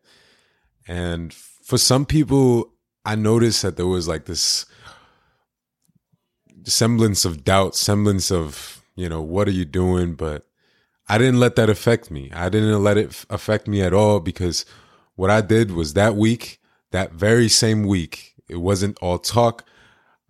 And 0.88 1.32
for 1.32 1.78
some 1.78 2.06
people, 2.06 2.72
I 3.04 3.14
noticed 3.14 3.62
that 3.62 3.76
there 3.76 3.86
was 3.86 4.08
like 4.08 4.24
this 4.24 4.66
semblance 6.64 7.24
of 7.24 7.44
doubt, 7.44 7.76
semblance 7.76 8.32
of, 8.32 8.82
you 8.96 9.08
know, 9.08 9.22
what 9.22 9.46
are 9.46 9.52
you 9.52 9.64
doing? 9.64 10.14
But 10.14 10.46
I 11.08 11.18
didn't 11.18 11.38
let 11.38 11.56
that 11.56 11.70
affect 11.70 12.10
me. 12.10 12.30
I 12.32 12.48
didn't 12.48 12.82
let 12.82 12.96
it 12.96 13.24
affect 13.30 13.68
me 13.68 13.82
at 13.82 13.92
all 13.92 14.20
because 14.20 14.64
what 15.14 15.30
I 15.30 15.40
did 15.40 15.70
was 15.70 15.94
that 15.94 16.16
week, 16.16 16.60
that 16.90 17.12
very 17.12 17.48
same 17.48 17.84
week, 17.84 18.34
it 18.48 18.56
wasn't 18.56 18.98
all 19.00 19.18
talk. 19.18 19.64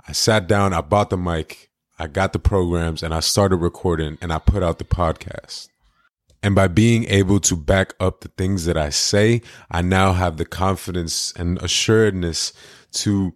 I 0.06 0.12
sat 0.12 0.46
down, 0.46 0.72
I 0.72 0.80
bought 0.80 1.10
the 1.10 1.16
mic, 1.16 1.65
I 1.98 2.06
got 2.06 2.32
the 2.32 2.38
programs 2.38 3.02
and 3.02 3.14
I 3.14 3.20
started 3.20 3.56
recording 3.56 4.18
and 4.20 4.32
I 4.32 4.38
put 4.38 4.62
out 4.62 4.78
the 4.78 4.84
podcast. 4.84 5.68
And 6.42 6.54
by 6.54 6.68
being 6.68 7.04
able 7.04 7.40
to 7.40 7.56
back 7.56 7.94
up 7.98 8.20
the 8.20 8.28
things 8.28 8.66
that 8.66 8.76
I 8.76 8.90
say, 8.90 9.42
I 9.70 9.82
now 9.82 10.12
have 10.12 10.36
the 10.36 10.44
confidence 10.44 11.32
and 11.36 11.58
assuredness 11.62 12.52
to 12.92 13.32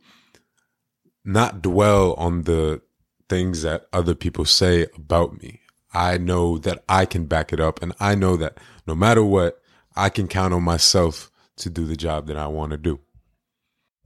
not 1.25 1.62
dwell 1.62 2.14
on 2.14 2.43
the 2.43 2.83
things 3.29 3.62
that 3.62 3.87
other 3.93 4.14
people 4.14 4.45
say 4.45 4.87
about 4.95 5.40
me. 5.43 5.61
I 5.93 6.19
know 6.19 6.59
that 6.59 6.85
I 6.88 7.07
can 7.07 7.25
back 7.25 7.52
it 7.52 7.61
up 7.61 7.83
and 7.83 7.93
I 7.99 8.14
know 8.14 8.37
that 8.37 8.59
no 8.87 8.95
matter 8.95 9.25
what, 9.25 9.61
I 9.97 10.09
can 10.09 10.29
count 10.29 10.55
on 10.55 10.62
myself 10.62 11.31
to 11.57 11.71
do 11.71 11.87
the 11.87 11.97
job 11.97 12.26
that 12.26 12.37
I 12.37 12.47
want 12.47 12.73
to 12.73 12.79
do. 12.79 13.00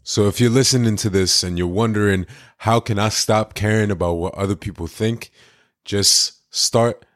So 0.05 0.29
if 0.29 0.39
you're 0.39 0.51
listening 0.51 0.97
to 0.97 1.09
this 1.09 1.43
and 1.43 1.57
you're 1.57 1.67
wondering, 1.67 2.27
how 2.59 2.79
can 2.79 2.99
I 2.99 3.09
stop 3.09 3.55
caring 3.55 3.91
about 3.91 4.15
what 4.15 4.35
other 4.35 4.55
people 4.55 4.87
think? 4.87 5.31
Just 5.85 6.55
start 6.55 7.07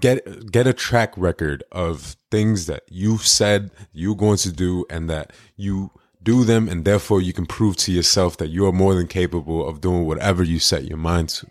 get 0.00 0.50
get 0.50 0.66
a 0.66 0.72
track 0.72 1.12
record 1.16 1.62
of 1.70 2.16
things 2.30 2.66
that 2.66 2.84
you've 2.88 3.26
said 3.26 3.70
you're 3.92 4.16
going 4.16 4.36
to 4.38 4.52
do 4.52 4.86
and 4.88 5.10
that 5.10 5.32
you 5.56 5.90
do 6.22 6.44
them 6.44 6.68
and 6.68 6.84
therefore 6.84 7.20
you 7.20 7.32
can 7.32 7.46
prove 7.46 7.76
to 7.76 7.92
yourself 7.92 8.36
that 8.36 8.48
you 8.48 8.66
are 8.66 8.72
more 8.72 8.94
than 8.94 9.06
capable 9.06 9.66
of 9.68 9.80
doing 9.80 10.06
whatever 10.06 10.42
you 10.42 10.58
set 10.58 10.84
your 10.84 10.98
mind 10.98 11.28
to. 11.28 11.46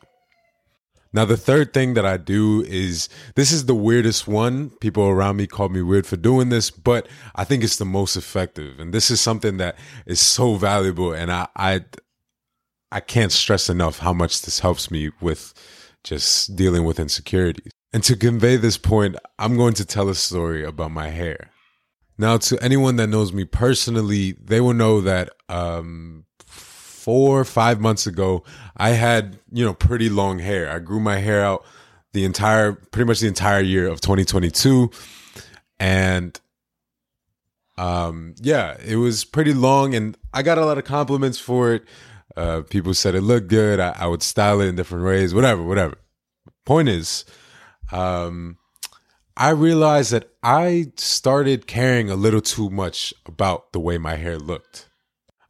Now, 1.15 1.23
the 1.23 1.37
third 1.37 1.73
thing 1.73 1.93
that 1.93 2.05
I 2.05 2.17
do 2.17 2.61
is 2.63 3.07
this 3.35 3.53
is 3.53 3.67
the 3.67 3.73
weirdest 3.73 4.27
one. 4.27 4.71
People 4.81 5.05
around 5.05 5.37
me 5.37 5.47
call 5.47 5.69
me 5.69 5.81
weird 5.81 6.05
for 6.05 6.17
doing 6.17 6.49
this, 6.49 6.69
but 6.69 7.07
I 7.35 7.45
think 7.45 7.63
it's 7.63 7.77
the 7.77 7.85
most 7.85 8.17
effective. 8.17 8.81
And 8.81 8.93
this 8.93 9.09
is 9.09 9.21
something 9.21 9.55
that 9.55 9.77
is 10.05 10.19
so 10.19 10.55
valuable. 10.55 11.13
And 11.13 11.31
I, 11.31 11.47
I, 11.55 11.85
I 12.91 12.99
can't 12.99 13.31
stress 13.31 13.69
enough 13.69 13.99
how 13.99 14.11
much 14.11 14.41
this 14.41 14.59
helps 14.59 14.91
me 14.91 15.09
with 15.21 15.53
just 16.03 16.53
dealing 16.53 16.83
with 16.83 16.99
insecurities. 16.99 17.71
And 17.93 18.03
to 18.03 18.17
convey 18.17 18.57
this 18.57 18.77
point, 18.77 19.15
I'm 19.39 19.55
going 19.55 19.73
to 19.75 19.85
tell 19.85 20.09
a 20.09 20.15
story 20.15 20.65
about 20.65 20.91
my 20.91 21.07
hair. 21.07 21.49
Now, 22.17 22.35
to 22.39 22.61
anyone 22.61 22.97
that 22.97 23.07
knows 23.07 23.31
me 23.31 23.45
personally, 23.45 24.33
they 24.33 24.59
will 24.59 24.73
know 24.73 24.99
that 24.99 25.29
um, 25.47 26.25
four 27.05 27.39
or 27.39 27.45
five 27.45 27.79
months 27.79 28.07
ago, 28.07 28.43
I 28.75 28.89
had, 28.89 29.37
you 29.51 29.63
know, 29.63 29.75
pretty 29.75 30.09
long 30.09 30.39
hair. 30.39 30.71
I 30.71 30.79
grew 30.79 30.99
my 30.99 31.17
hair 31.17 31.45
out 31.45 31.63
the 32.13 32.25
entire, 32.25 32.73
pretty 32.73 33.05
much 33.05 33.19
the 33.19 33.27
entire 33.27 33.61
year 33.61 33.87
of 33.87 34.01
2022. 34.01 34.89
And, 35.79 36.39
um, 37.77 38.33
yeah, 38.41 38.75
it 38.83 38.95
was 38.95 39.23
pretty 39.23 39.53
long 39.53 39.93
and 39.93 40.17
I 40.33 40.41
got 40.41 40.57
a 40.57 40.65
lot 40.65 40.79
of 40.79 40.83
compliments 40.83 41.37
for 41.37 41.73
it. 41.73 41.83
Uh, 42.35 42.61
people 42.61 42.95
said 42.95 43.13
it 43.13 43.21
looked 43.21 43.49
good. 43.49 43.79
I, 43.79 43.95
I 43.99 44.07
would 44.07 44.23
style 44.23 44.59
it 44.59 44.65
in 44.65 44.75
different 44.75 45.05
ways, 45.05 45.31
whatever, 45.31 45.61
whatever. 45.61 45.97
Point 46.65 46.89
is, 46.89 47.23
um, 47.91 48.57
I 49.37 49.51
realized 49.51 50.11
that 50.11 50.31
I 50.41 50.91
started 50.95 51.67
caring 51.67 52.09
a 52.09 52.15
little 52.15 52.41
too 52.41 52.71
much 52.71 53.13
about 53.27 53.73
the 53.73 53.79
way 53.79 53.99
my 53.99 54.15
hair 54.15 54.39
looked. 54.39 54.89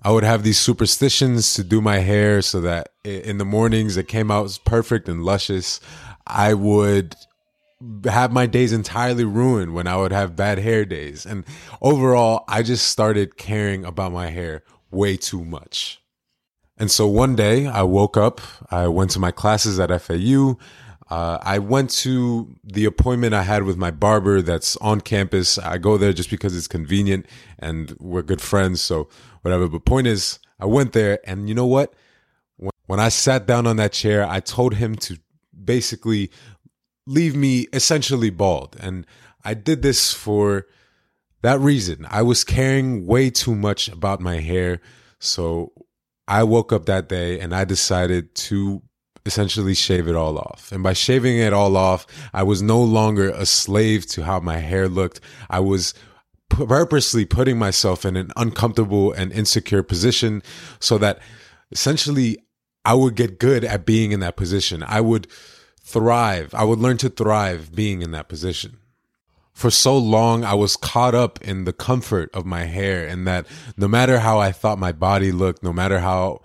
I 0.06 0.12
would 0.12 0.24
have 0.24 0.44
these 0.44 0.60
superstitions 0.60 1.56
to 1.56 1.64
do 1.64 1.82
my 1.82 1.98
hair 1.98 2.44
so 2.44 2.62
that 2.62 2.90
in 3.04 3.40
the 3.40 3.44
mornings 3.44 3.98
it 3.98 4.08
came 4.08 4.30
out 4.30 4.60
perfect 4.64 5.10
and 5.10 5.24
luscious. 5.24 5.80
I 6.28 6.54
would 6.54 7.16
have 8.04 8.32
my 8.32 8.46
days 8.46 8.72
entirely 8.72 9.24
ruined 9.24 9.74
when 9.74 9.88
I 9.88 9.98
would 9.98 10.12
have 10.12 10.36
bad 10.36 10.60
hair 10.60 10.86
days. 10.86 11.26
And 11.26 11.44
overall, 11.82 12.44
I 12.48 12.62
just 12.62 12.86
started 12.86 13.38
caring 13.38 13.84
about 13.84 14.12
my 14.12 14.28
hair 14.28 14.62
way 14.92 15.18
too 15.18 15.44
much. 15.44 16.00
And 16.78 16.92
so 16.92 17.08
one 17.08 17.36
day 17.36 17.66
I 17.66 17.82
woke 17.82 18.16
up, 18.16 18.42
I 18.70 18.88
went 18.88 19.10
to 19.12 19.20
my 19.20 19.32
classes 19.32 19.80
at 19.80 19.90
FAU. 20.04 20.60
Uh, 21.10 21.40
I 21.42 21.58
went 21.58 21.90
to 21.92 22.56
the 22.64 22.86
appointment 22.86 23.34
I 23.34 23.44
had 23.44 23.64
with 23.64 23.78
my 23.78 23.90
barber 23.90 24.44
that's 24.44 24.78
on 24.78 25.02
campus. 25.02 25.58
I 25.58 25.80
go 25.80 25.98
there 25.98 26.14
just 26.14 26.30
because 26.30 26.56
it's 26.56 26.68
convenient 26.68 27.26
and 27.58 27.96
we're 28.00 28.24
good 28.24 28.42
friends. 28.42 28.82
So 28.82 29.08
whatever. 29.46 29.70
But 29.70 29.86
point 29.86 30.08
is, 30.08 30.40
I 30.60 30.66
went 30.66 30.94
there 30.94 31.20
and 31.24 31.48
you 31.48 31.54
know 31.54 31.68
what? 31.68 31.94
When 32.88 33.00
I 33.00 33.10
sat 33.10 33.46
down 33.46 33.68
on 33.68 33.78
that 33.78 33.94
chair, 33.94 34.28
I 34.28 34.40
told 34.40 34.74
him 34.74 34.96
to 34.96 35.20
basically 35.64 36.32
leave 37.06 37.36
me 37.36 37.68
essentially 37.72 38.32
bald. 38.32 38.76
And 38.80 39.06
I 39.44 39.54
did 39.54 39.84
this 39.84 40.12
for 40.12 40.66
that 41.44 41.60
reason, 41.60 42.08
I 42.10 42.24
was 42.24 42.44
caring 42.44 43.06
way 43.06 43.30
too 43.30 43.54
much 43.54 43.88
about 43.88 44.20
my 44.20 44.38
hair. 44.38 44.82
So 45.20 45.74
I 46.28 46.42
woke 46.44 46.74
up 46.74 46.88
that 46.88 47.08
day 47.08 47.40
and 47.40 47.54
I 47.54 47.66
decided 47.66 48.34
to 48.36 48.82
essentially 49.28 49.76
shave 49.76 50.08
it 50.08 50.16
all 50.16 50.40
off. 50.40 50.72
And 50.72 50.82
by 50.82 50.94
shaving 50.94 51.38
it 51.38 51.54
all 51.54 51.78
off, 51.78 52.08
I 52.34 52.42
was 52.42 52.64
no 52.64 52.82
longer 52.82 53.30
a 53.30 53.46
slave 53.46 54.08
to 54.08 54.24
how 54.24 54.40
my 54.40 54.58
hair 54.58 54.88
looked. 54.88 55.20
I 55.48 55.60
was 55.60 55.94
purposely 56.50 57.26
putting 57.26 57.58
myself 57.58 58.06
in 58.06 58.16
an 58.16 58.32
uncomfortable 58.36 59.12
and 59.12 59.32
insecure 59.32 59.84
position 59.84 60.42
so 60.80 60.98
that 60.98 61.20
essentially 61.72 62.38
I 62.84 62.94
would 62.94 63.16
get 63.16 63.40
good 63.40 63.66
at 63.66 63.86
being 63.86 64.12
in 64.12 64.20
that 64.20 64.36
position. 64.36 64.84
I 64.84 65.02
would 65.02 65.28
thrive. 65.82 66.54
I 66.54 66.64
would 66.64 66.80
learn 66.80 66.98
to 66.98 67.10
thrive 67.10 67.74
being 67.76 68.02
in 68.02 68.12
that 68.12 68.28
position. 68.28 68.78
For 69.54 69.72
so 69.72 69.98
long, 69.98 70.44
I 70.44 70.54
was 70.54 70.76
caught 70.76 71.16
up 71.16 71.42
in 71.42 71.64
the 71.64 71.74
comfort 71.74 72.30
of 72.34 72.46
my 72.46 72.66
hair 72.66 73.08
and 73.08 73.26
that 73.26 73.48
no 73.78 73.88
matter 73.88 74.20
how 74.20 74.38
I 74.40 74.52
thought 74.52 74.78
my 74.78 74.92
body 74.92 75.32
looked, 75.32 75.64
no 75.64 75.72
matter 75.72 76.00
how 76.00 76.42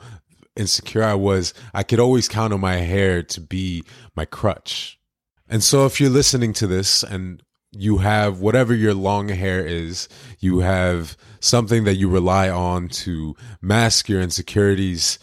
insecure 0.57 1.03
I 1.03 1.15
was, 1.15 1.53
I 1.75 1.83
could 1.83 1.99
always 1.99 2.29
count 2.29 2.53
on 2.53 2.61
my 2.61 2.77
hair 2.77 3.23
to 3.23 3.41
be 3.41 3.83
my 4.15 4.25
crutch. 4.25 4.99
And 5.49 5.65
so 5.65 5.87
if 5.87 6.01
you're 6.01 6.11
listening 6.11 6.53
to 6.55 6.67
this 6.69 7.03
and 7.03 7.43
you 7.73 7.99
have 7.99 8.41
whatever 8.41 8.75
your 8.75 8.95
long 8.95 9.29
hair 9.29 9.65
is, 9.65 10.09
you 10.39 10.61
have 10.61 11.17
something 11.41 11.85
that 11.85 11.97
you 11.97 12.09
rely 12.09 12.49
on 12.51 12.89
to 12.89 13.37
mask 13.61 14.09
your 14.09 14.21
insecurities, 14.21 15.19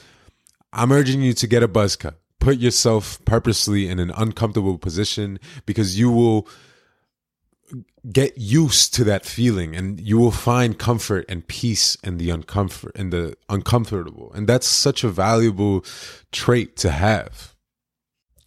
I'm 0.72 0.92
urging 0.92 1.22
you 1.22 1.34
to 1.34 1.48
get 1.48 1.64
a 1.64 1.68
buzz 1.68 1.96
cut. 1.96 2.20
Put 2.40 2.58
yourself 2.58 3.24
purposely 3.26 3.90
in 3.90 4.00
an 4.00 4.12
uncomfortable 4.12 4.78
position 4.78 5.40
because 5.66 6.00
you 6.00 6.10
will 6.10 6.48
get 8.12 8.38
used 8.38 8.94
to 8.94 9.04
that 9.04 9.26
feeling 9.26 9.76
and 9.76 10.00
you 10.00 10.18
will 10.18 10.32
find 10.32 10.80
comfort 10.80 11.26
and 11.28 11.46
peace 11.48 11.98
in 12.04 12.18
the 12.18 12.30
uncomfort 12.30 12.96
in 12.96 13.10
the 13.10 13.36
uncomfortable 13.50 14.32
and 14.34 14.48
that's 14.48 14.68
such 14.68 15.04
a 15.04 15.10
valuable 15.10 15.84
trait 16.32 16.78
to 16.78 16.90
have 16.90 17.54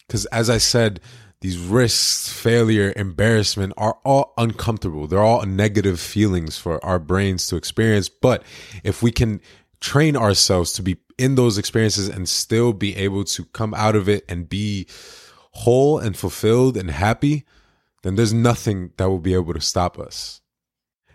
because 0.07 0.25
as 0.27 0.49
i 0.49 0.57
said 0.57 1.01
these 1.41 1.59
risks 1.59 2.31
failure 2.31 2.93
embarrassment 2.97 3.73
are 3.77 3.99
all 4.05 4.33
uncomfortable 4.37 5.07
they're 5.07 5.23
all 5.23 5.45
negative 5.45 5.99
feelings 5.99 6.59
for 6.59 6.85
our 6.85 6.99
brains 6.99 7.47
to 7.47 7.57
experience 7.57 8.09
but 8.09 8.43
if 8.85 9.03
we 9.03 9.11
can 9.11 9.41
train 9.81 10.17
ourselves 10.17 10.73
to 10.73 10.83
be 10.83 10.97
in 11.19 11.35
those 11.35 11.59
experiences 11.59 12.09
and 12.09 12.29
still 12.29 12.73
be 12.73 12.97
able 12.97 13.25
to 13.25 13.45
come 13.47 13.75
out 13.75 13.97
of 13.97 14.09
it 14.09 14.25
and 14.29 14.49
be 14.49 14.87
whole 15.53 15.99
and 15.99 16.17
fulfilled 16.17 16.77
and 16.77 16.91
happy 16.91 17.45
then 18.03 18.17
there's 18.17 18.33
nothing 18.33 18.93
that 18.97 19.09
will 19.09 19.19
be 19.19 19.35
able 19.35 19.55
to 19.55 19.61
stop 19.61 19.99
us. 19.99 20.41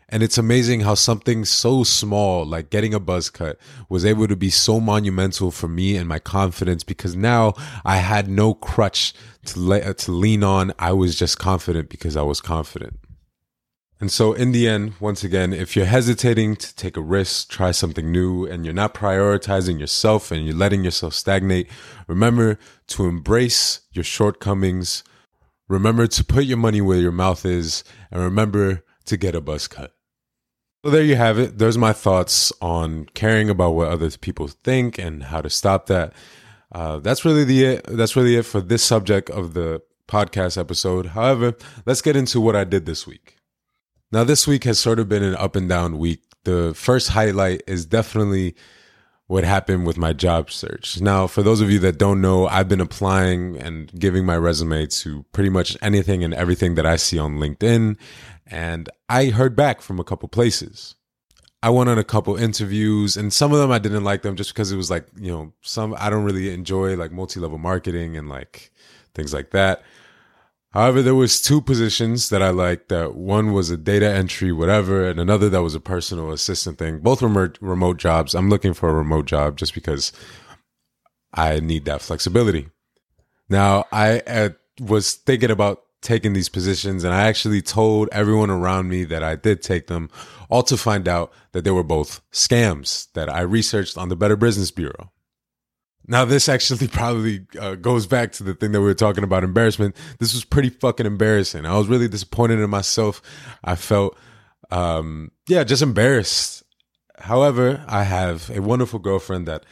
And 0.07 0.21
it's 0.21 0.37
amazing 0.37 0.81
how 0.81 0.93
something 0.93 1.45
so 1.45 1.83
small, 1.83 2.45
like 2.45 2.69
getting 2.69 2.93
a 2.93 2.99
buzz 2.99 3.29
cut, 3.29 3.57
was 3.89 4.05
able 4.05 4.27
to 4.27 4.35
be 4.35 4.51
so 4.51 4.79
monumental 4.79 5.49
for 5.49 5.67
me 5.67 5.97
and 5.97 6.07
my 6.07 6.19
confidence 6.19 6.83
because 6.83 7.15
now 7.15 7.53
I 7.83 7.97
had 7.97 8.29
no 8.29 8.53
crutch 8.53 9.13
to, 9.45 9.59
le- 9.59 9.93
to 9.93 10.11
lean 10.11 10.43
on. 10.43 10.73
I 10.77 10.91
was 10.93 11.15
just 11.15 11.39
confident 11.39 11.89
because 11.89 12.15
I 12.15 12.21
was 12.21 12.39
confident. 12.39 12.99
And 13.99 14.11
so, 14.11 14.33
in 14.33 14.51
the 14.51 14.67
end, 14.67 14.93
once 14.99 15.23
again, 15.23 15.53
if 15.53 15.75
you're 15.75 15.85
hesitating 15.85 16.57
to 16.57 16.75
take 16.75 16.97
a 16.97 17.01
risk, 17.01 17.49
try 17.49 17.71
something 17.71 18.11
new, 18.11 18.45
and 18.45 18.65
you're 18.65 18.73
not 18.73 18.93
prioritizing 18.93 19.79
yourself 19.79 20.31
and 20.31 20.45
you're 20.45 20.55
letting 20.55 20.83
yourself 20.83 21.13
stagnate, 21.13 21.69
remember 22.05 22.59
to 22.87 23.05
embrace 23.05 23.79
your 23.93 24.03
shortcomings 24.03 25.03
Remember 25.67 26.05
to 26.05 26.23
put 26.23 26.45
your 26.45 26.57
money 26.57 26.79
where 26.79 26.99
your 26.99 27.11
mouth 27.11 27.43
is 27.43 27.83
and 28.11 28.21
remember 28.21 28.83
to 29.05 29.17
get 29.17 29.35
a 29.35 29.41
buzz 29.41 29.67
cut. 29.67 29.93
So 30.83 30.91
there 30.91 31.03
you 31.03 31.15
have 31.15 31.39
it. 31.39 31.57
There's 31.57 31.77
my 31.77 31.93
thoughts 31.93 32.53
on 32.61 33.05
caring 33.15 33.49
about 33.49 33.71
what 33.71 33.87
other 33.87 34.09
people 34.11 34.47
think 34.47 34.99
and 34.99 35.23
how 35.23 35.41
to 35.41 35.49
stop 35.49 35.87
that. 35.87 36.13
Uh, 36.71 36.99
that's 36.99 37.25
really 37.25 37.43
the 37.43 37.63
it. 37.63 37.85
That's 37.87 38.15
really 38.15 38.35
it 38.35 38.43
for 38.43 38.61
this 38.61 38.83
subject 38.83 39.29
of 39.29 39.53
the 39.53 39.81
podcast 40.07 40.57
episode. 40.57 41.07
However, 41.07 41.55
let's 41.85 42.01
get 42.01 42.15
into 42.15 42.39
what 42.39 42.55
I 42.55 42.63
did 42.63 42.85
this 42.85 43.07
week. 43.07 43.37
Now, 44.11 44.23
this 44.23 44.47
week 44.47 44.63
has 44.65 44.77
sort 44.77 44.99
of 44.99 45.09
been 45.09 45.23
an 45.23 45.35
up 45.35 45.55
and 45.55 45.67
down 45.67 45.97
week. 45.97 46.21
The 46.43 46.73
first 46.75 47.09
highlight 47.09 47.63
is 47.65 47.85
definitely 47.85 48.55
what 49.27 49.43
happened 49.43 49.87
with 49.87 49.97
my 49.97 50.13
job 50.13 50.51
search. 50.51 51.01
Now, 51.01 51.25
for 51.25 51.41
those 51.41 51.61
of 51.61 51.71
you 51.71 51.79
that 51.79 51.97
don't 51.97 52.21
know, 52.21 52.47
I've 52.47 52.69
been 52.69 52.81
applying 52.81 53.57
and 53.57 53.91
giving 53.99 54.23
my 54.23 54.37
resume 54.37 54.85
to 54.85 55.25
pretty 55.31 55.49
much 55.49 55.75
anything 55.81 56.23
and 56.23 56.33
everything 56.33 56.75
that 56.75 56.85
I 56.85 56.95
see 56.95 57.17
on 57.17 57.37
LinkedIn. 57.37 57.97
And 58.45 58.89
I 59.09 59.27
heard 59.27 59.55
back 59.55 59.81
from 59.81 59.99
a 59.99 60.03
couple 60.03 60.29
places. 60.29 60.95
I 61.63 61.69
went 61.69 61.89
on 61.89 61.97
a 61.97 62.03
couple 62.03 62.35
interviews 62.35 63.17
and 63.17 63.33
some 63.33 63.51
of 63.51 63.57
them 63.57 63.71
I 63.71 63.79
didn't 63.79 64.03
like 64.03 64.21
them 64.21 64.35
just 64.35 64.53
because 64.53 64.71
it 64.71 64.77
was 64.77 64.91
like, 64.91 65.07
you 65.19 65.31
know, 65.31 65.53
some 65.61 65.95
I 65.97 66.11
don't 66.11 66.23
really 66.23 66.53
enjoy 66.53 66.95
like 66.95 67.11
multi-level 67.11 67.57
marketing 67.57 68.15
and 68.17 68.29
like 68.29 68.71
things 69.15 69.33
like 69.33 69.49
that. 69.51 69.81
However, 70.75 71.01
there 71.01 71.15
was 71.15 71.41
two 71.41 71.61
positions 71.61 72.27
that 72.29 72.43
I 72.43 72.49
liked. 72.49 72.89
That 72.89 73.15
one 73.15 73.53
was 73.53 73.69
a 73.69 73.77
data 73.77 74.11
entry, 74.11 74.51
whatever, 74.51 75.07
and 75.07 75.21
another 75.21 75.47
that 75.47 75.61
was 75.63 75.73
a 75.73 75.79
personal 75.79 76.33
assistant 76.33 76.77
thing. 76.77 76.99
Both 76.99 77.21
were 77.21 77.53
remote 77.61 77.95
jobs. 77.95 78.35
I'm 78.35 78.49
looking 78.49 78.73
for 78.73 78.89
a 78.89 78.93
remote 78.93 79.25
job 79.25 79.55
just 79.55 79.73
because 79.73 80.11
I 81.33 81.61
need 81.61 81.85
that 81.85 82.01
flexibility. 82.01 82.67
Now, 83.47 83.85
I 83.91 84.19
uh, 84.19 84.49
was 84.81 85.13
thinking 85.13 85.49
about 85.49 85.84
taking 86.05 86.33
these 86.33 86.47
positions, 86.47 87.03
and 87.03 87.13
I 87.13 87.27
actually 87.27 87.61
told 87.61 88.07
everyone 88.11 88.49
around 88.49 88.87
me 88.87 89.03
that 89.05 89.23
I 89.23 89.35
did 89.35 89.61
take 89.61 89.87
them, 89.87 90.09
all 90.49 90.63
to 90.63 90.77
find 90.77 91.07
out 91.07 91.33
that 91.51 91.63
they 91.63 91.71
were 91.71 91.83
both 91.83 92.21
scams 92.31 93.11
that 93.13 93.27
I 93.29 93.41
researched 93.41 93.97
on 93.97 94.09
the 94.09 94.15
Better 94.15 94.37
Business 94.37 94.71
Bureau. 94.71 95.11
Now, 96.07 96.23
this 96.23 96.47
actually 96.47 96.87
probably 96.99 97.47
uh, 97.59 97.75
goes 97.75 98.05
back 98.05 98.31
to 98.33 98.43
the 98.43 98.53
thing 98.53 98.71
that 98.71 98.79
we 98.79 98.85
were 98.85 98.93
talking 98.93 99.23
about 99.23 99.43
embarrassment. 99.43 99.95
This 100.19 100.33
was 100.33 100.45
pretty 100.45 100.69
fucking 100.69 101.05
embarrassing. 101.05 101.65
I 101.65 101.77
was 101.77 101.87
really 101.87 102.07
disappointed 102.07 102.59
in 102.59 102.69
myself. 102.69 103.21
I 103.63 103.75
felt, 103.75 104.17
um, 104.71 105.31
yeah, 105.49 105.63
just 105.63 105.81
embarrassed. 105.81 106.63
However, 107.17 107.83
I 107.87 108.03
have 108.03 108.49
a 108.51 108.61
wonderful 108.61 108.99
girlfriend 108.99 109.47
that 109.47 109.65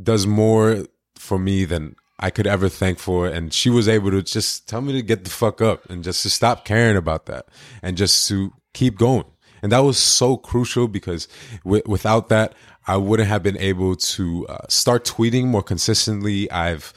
does 0.00 0.26
more 0.26 0.84
for 1.16 1.38
me 1.38 1.64
than 1.64 1.96
I 2.18 2.30
could 2.30 2.46
ever 2.46 2.68
thank 2.68 2.98
for. 2.98 3.26
And 3.26 3.52
she 3.52 3.70
was 3.70 3.88
able 3.88 4.10
to 4.10 4.22
just 4.22 4.68
tell 4.68 4.80
me 4.80 4.92
to 4.94 5.02
get 5.02 5.24
the 5.24 5.30
fuck 5.30 5.60
up 5.60 5.88
and 5.90 6.02
just 6.02 6.22
to 6.22 6.30
stop 6.30 6.64
caring 6.64 6.96
about 6.96 7.26
that 7.26 7.46
and 7.82 7.96
just 7.96 8.26
to 8.28 8.52
keep 8.72 8.98
going. 8.98 9.24
And 9.62 9.72
that 9.72 9.80
was 9.80 9.98
so 9.98 10.36
crucial 10.36 10.88
because 10.88 11.28
w- 11.64 11.82
without 11.86 12.28
that, 12.28 12.54
I 12.86 12.96
wouldn't 12.96 13.28
have 13.28 13.42
been 13.42 13.58
able 13.58 13.96
to 13.96 14.46
uh, 14.48 14.66
start 14.68 15.04
tweeting 15.04 15.46
more 15.46 15.62
consistently. 15.62 16.50
I've 16.50 16.92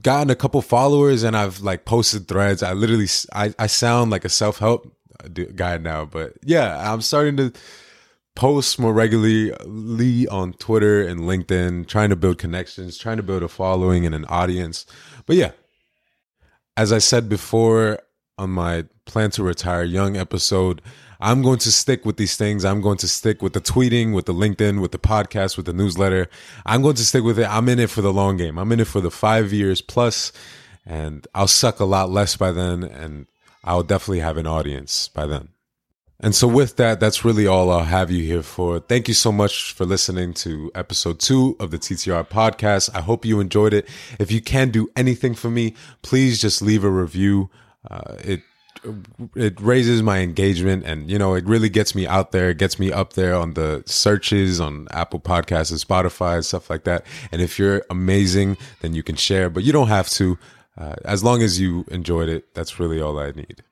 gotten 0.00 0.30
a 0.30 0.36
couple 0.36 0.62
followers 0.62 1.22
and 1.22 1.36
I've 1.36 1.60
like 1.60 1.84
posted 1.84 2.28
threads. 2.28 2.62
I 2.62 2.72
literally, 2.72 3.08
I, 3.32 3.54
I 3.58 3.66
sound 3.66 4.10
like 4.10 4.24
a 4.24 4.28
self 4.28 4.58
help 4.58 4.92
guy 5.56 5.78
now, 5.78 6.04
but 6.04 6.34
yeah, 6.44 6.92
I'm 6.92 7.00
starting 7.00 7.36
to 7.38 7.52
post 8.36 8.78
more 8.78 8.92
regularly 8.92 10.28
on 10.28 10.52
Twitter 10.52 11.04
and 11.04 11.20
LinkedIn, 11.22 11.88
trying 11.88 12.10
to 12.10 12.16
build 12.16 12.38
connections, 12.38 12.96
trying 12.96 13.16
to 13.16 13.22
build 13.22 13.42
a 13.42 13.48
following 13.48 14.06
and 14.06 14.14
an 14.14 14.26
audience. 14.26 14.86
But 15.24 15.36
yeah, 15.36 15.52
as 16.76 16.92
I 16.92 16.98
said 16.98 17.28
before 17.28 17.98
on 18.38 18.50
my 18.50 18.84
plan 19.06 19.30
to 19.32 19.42
retire 19.42 19.82
young 19.82 20.16
episode, 20.16 20.82
I'm 21.18 21.40
going 21.40 21.58
to 21.60 21.72
stick 21.72 22.04
with 22.04 22.18
these 22.18 22.36
things. 22.36 22.64
I'm 22.64 22.82
going 22.82 22.98
to 22.98 23.08
stick 23.08 23.40
with 23.40 23.54
the 23.54 23.60
tweeting, 23.60 24.12
with 24.14 24.26
the 24.26 24.34
LinkedIn, 24.34 24.82
with 24.82 24.92
the 24.92 24.98
podcast, 24.98 25.56
with 25.56 25.64
the 25.64 25.72
newsletter. 25.72 26.28
I'm 26.66 26.82
going 26.82 26.96
to 26.96 27.04
stick 27.04 27.24
with 27.24 27.38
it. 27.38 27.48
I'm 27.48 27.68
in 27.70 27.78
it 27.78 27.88
for 27.88 28.02
the 28.02 28.12
long 28.12 28.36
game. 28.36 28.58
I'm 28.58 28.70
in 28.70 28.80
it 28.80 28.86
for 28.86 29.00
the 29.00 29.10
five 29.10 29.52
years 29.52 29.80
plus, 29.80 30.30
and 30.84 31.26
I'll 31.34 31.48
suck 31.48 31.80
a 31.80 31.86
lot 31.86 32.10
less 32.10 32.36
by 32.36 32.52
then, 32.52 32.84
and 32.84 33.26
I'll 33.64 33.82
definitely 33.82 34.20
have 34.20 34.36
an 34.36 34.46
audience 34.46 35.08
by 35.08 35.26
then. 35.26 35.48
And 36.18 36.34
so, 36.34 36.48
with 36.48 36.76
that, 36.76 36.98
that's 36.98 37.24
really 37.24 37.46
all 37.46 37.70
I'll 37.70 37.84
have 37.84 38.10
you 38.10 38.24
here 38.24 38.42
for. 38.42 38.80
Thank 38.80 39.06
you 39.06 39.14
so 39.14 39.30
much 39.30 39.72
for 39.72 39.84
listening 39.84 40.32
to 40.34 40.70
episode 40.74 41.20
two 41.20 41.56
of 41.60 41.70
the 41.70 41.78
TTR 41.78 42.26
podcast. 42.28 42.88
I 42.94 43.02
hope 43.02 43.26
you 43.26 43.38
enjoyed 43.38 43.74
it. 43.74 43.86
If 44.18 44.32
you 44.32 44.40
can 44.40 44.70
do 44.70 44.88
anything 44.96 45.34
for 45.34 45.50
me, 45.50 45.74
please 46.00 46.40
just 46.40 46.62
leave 46.62 46.84
a 46.84 46.90
review. 46.90 47.50
Uh, 47.90 48.14
it 48.24 48.42
it 49.34 49.60
raises 49.60 50.02
my 50.02 50.18
engagement 50.18 50.84
and 50.84 51.10
you 51.10 51.18
know 51.18 51.34
it 51.34 51.44
really 51.44 51.68
gets 51.68 51.94
me 51.94 52.06
out 52.06 52.30
there 52.32 52.54
gets 52.54 52.78
me 52.78 52.92
up 52.92 53.14
there 53.14 53.34
on 53.34 53.54
the 53.54 53.82
searches 53.86 54.60
on 54.60 54.86
apple 54.90 55.18
podcasts 55.18 55.70
and 55.70 55.80
spotify 55.80 56.34
and 56.34 56.44
stuff 56.44 56.70
like 56.70 56.84
that 56.84 57.04
and 57.32 57.40
if 57.42 57.58
you're 57.58 57.82
amazing 57.90 58.56
then 58.82 58.94
you 58.94 59.02
can 59.02 59.16
share 59.16 59.50
but 59.50 59.64
you 59.64 59.72
don't 59.72 59.88
have 59.88 60.08
to 60.08 60.38
uh, 60.76 60.94
as 61.04 61.24
long 61.24 61.42
as 61.42 61.58
you 61.58 61.84
enjoyed 61.88 62.28
it 62.28 62.52
that's 62.54 62.78
really 62.78 63.00
all 63.00 63.18
i 63.18 63.30
need 63.32 63.62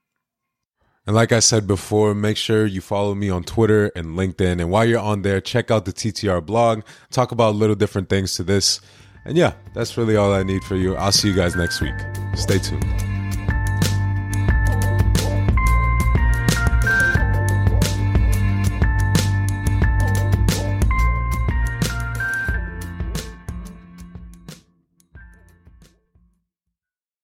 and 1.07 1.15
like 1.15 1.33
I 1.33 1.41
said 1.41 1.67
before, 1.67 2.15
make 2.15 2.37
sure 2.37 2.65
you 2.65 2.81
follow 2.81 3.15
me 3.15 3.29
on 3.29 3.45
Twitter 3.45 3.93
and 3.95 4.17
LinkedIn. 4.19 4.61
And 4.61 4.71
while 4.71 4.87
you're 4.87 5.01
on 5.01 5.23
there, 5.23 5.41
check 5.41 5.71
out 5.71 5.85
the 5.85 5.93
TTR 5.93 6.45
blog, 6.45 6.83
talk 7.11 7.31
about 7.31 7.55
little 7.55 7.77
different 7.77 8.09
things 8.09 8.35
to 8.37 8.43
this. 8.43 8.81
And 9.25 9.37
yeah, 9.37 9.55
that's 9.75 9.97
really 9.97 10.17
all 10.17 10.33
I 10.33 10.43
need 10.43 10.65
for 10.65 10.77
you. 10.77 10.97
I'll 10.97 11.13
see 11.13 11.29
you 11.29 11.35
guys 11.35 11.57
next 11.57 11.81
week. 11.81 11.95
Stay 12.35 12.59
tuned. 12.59 13.14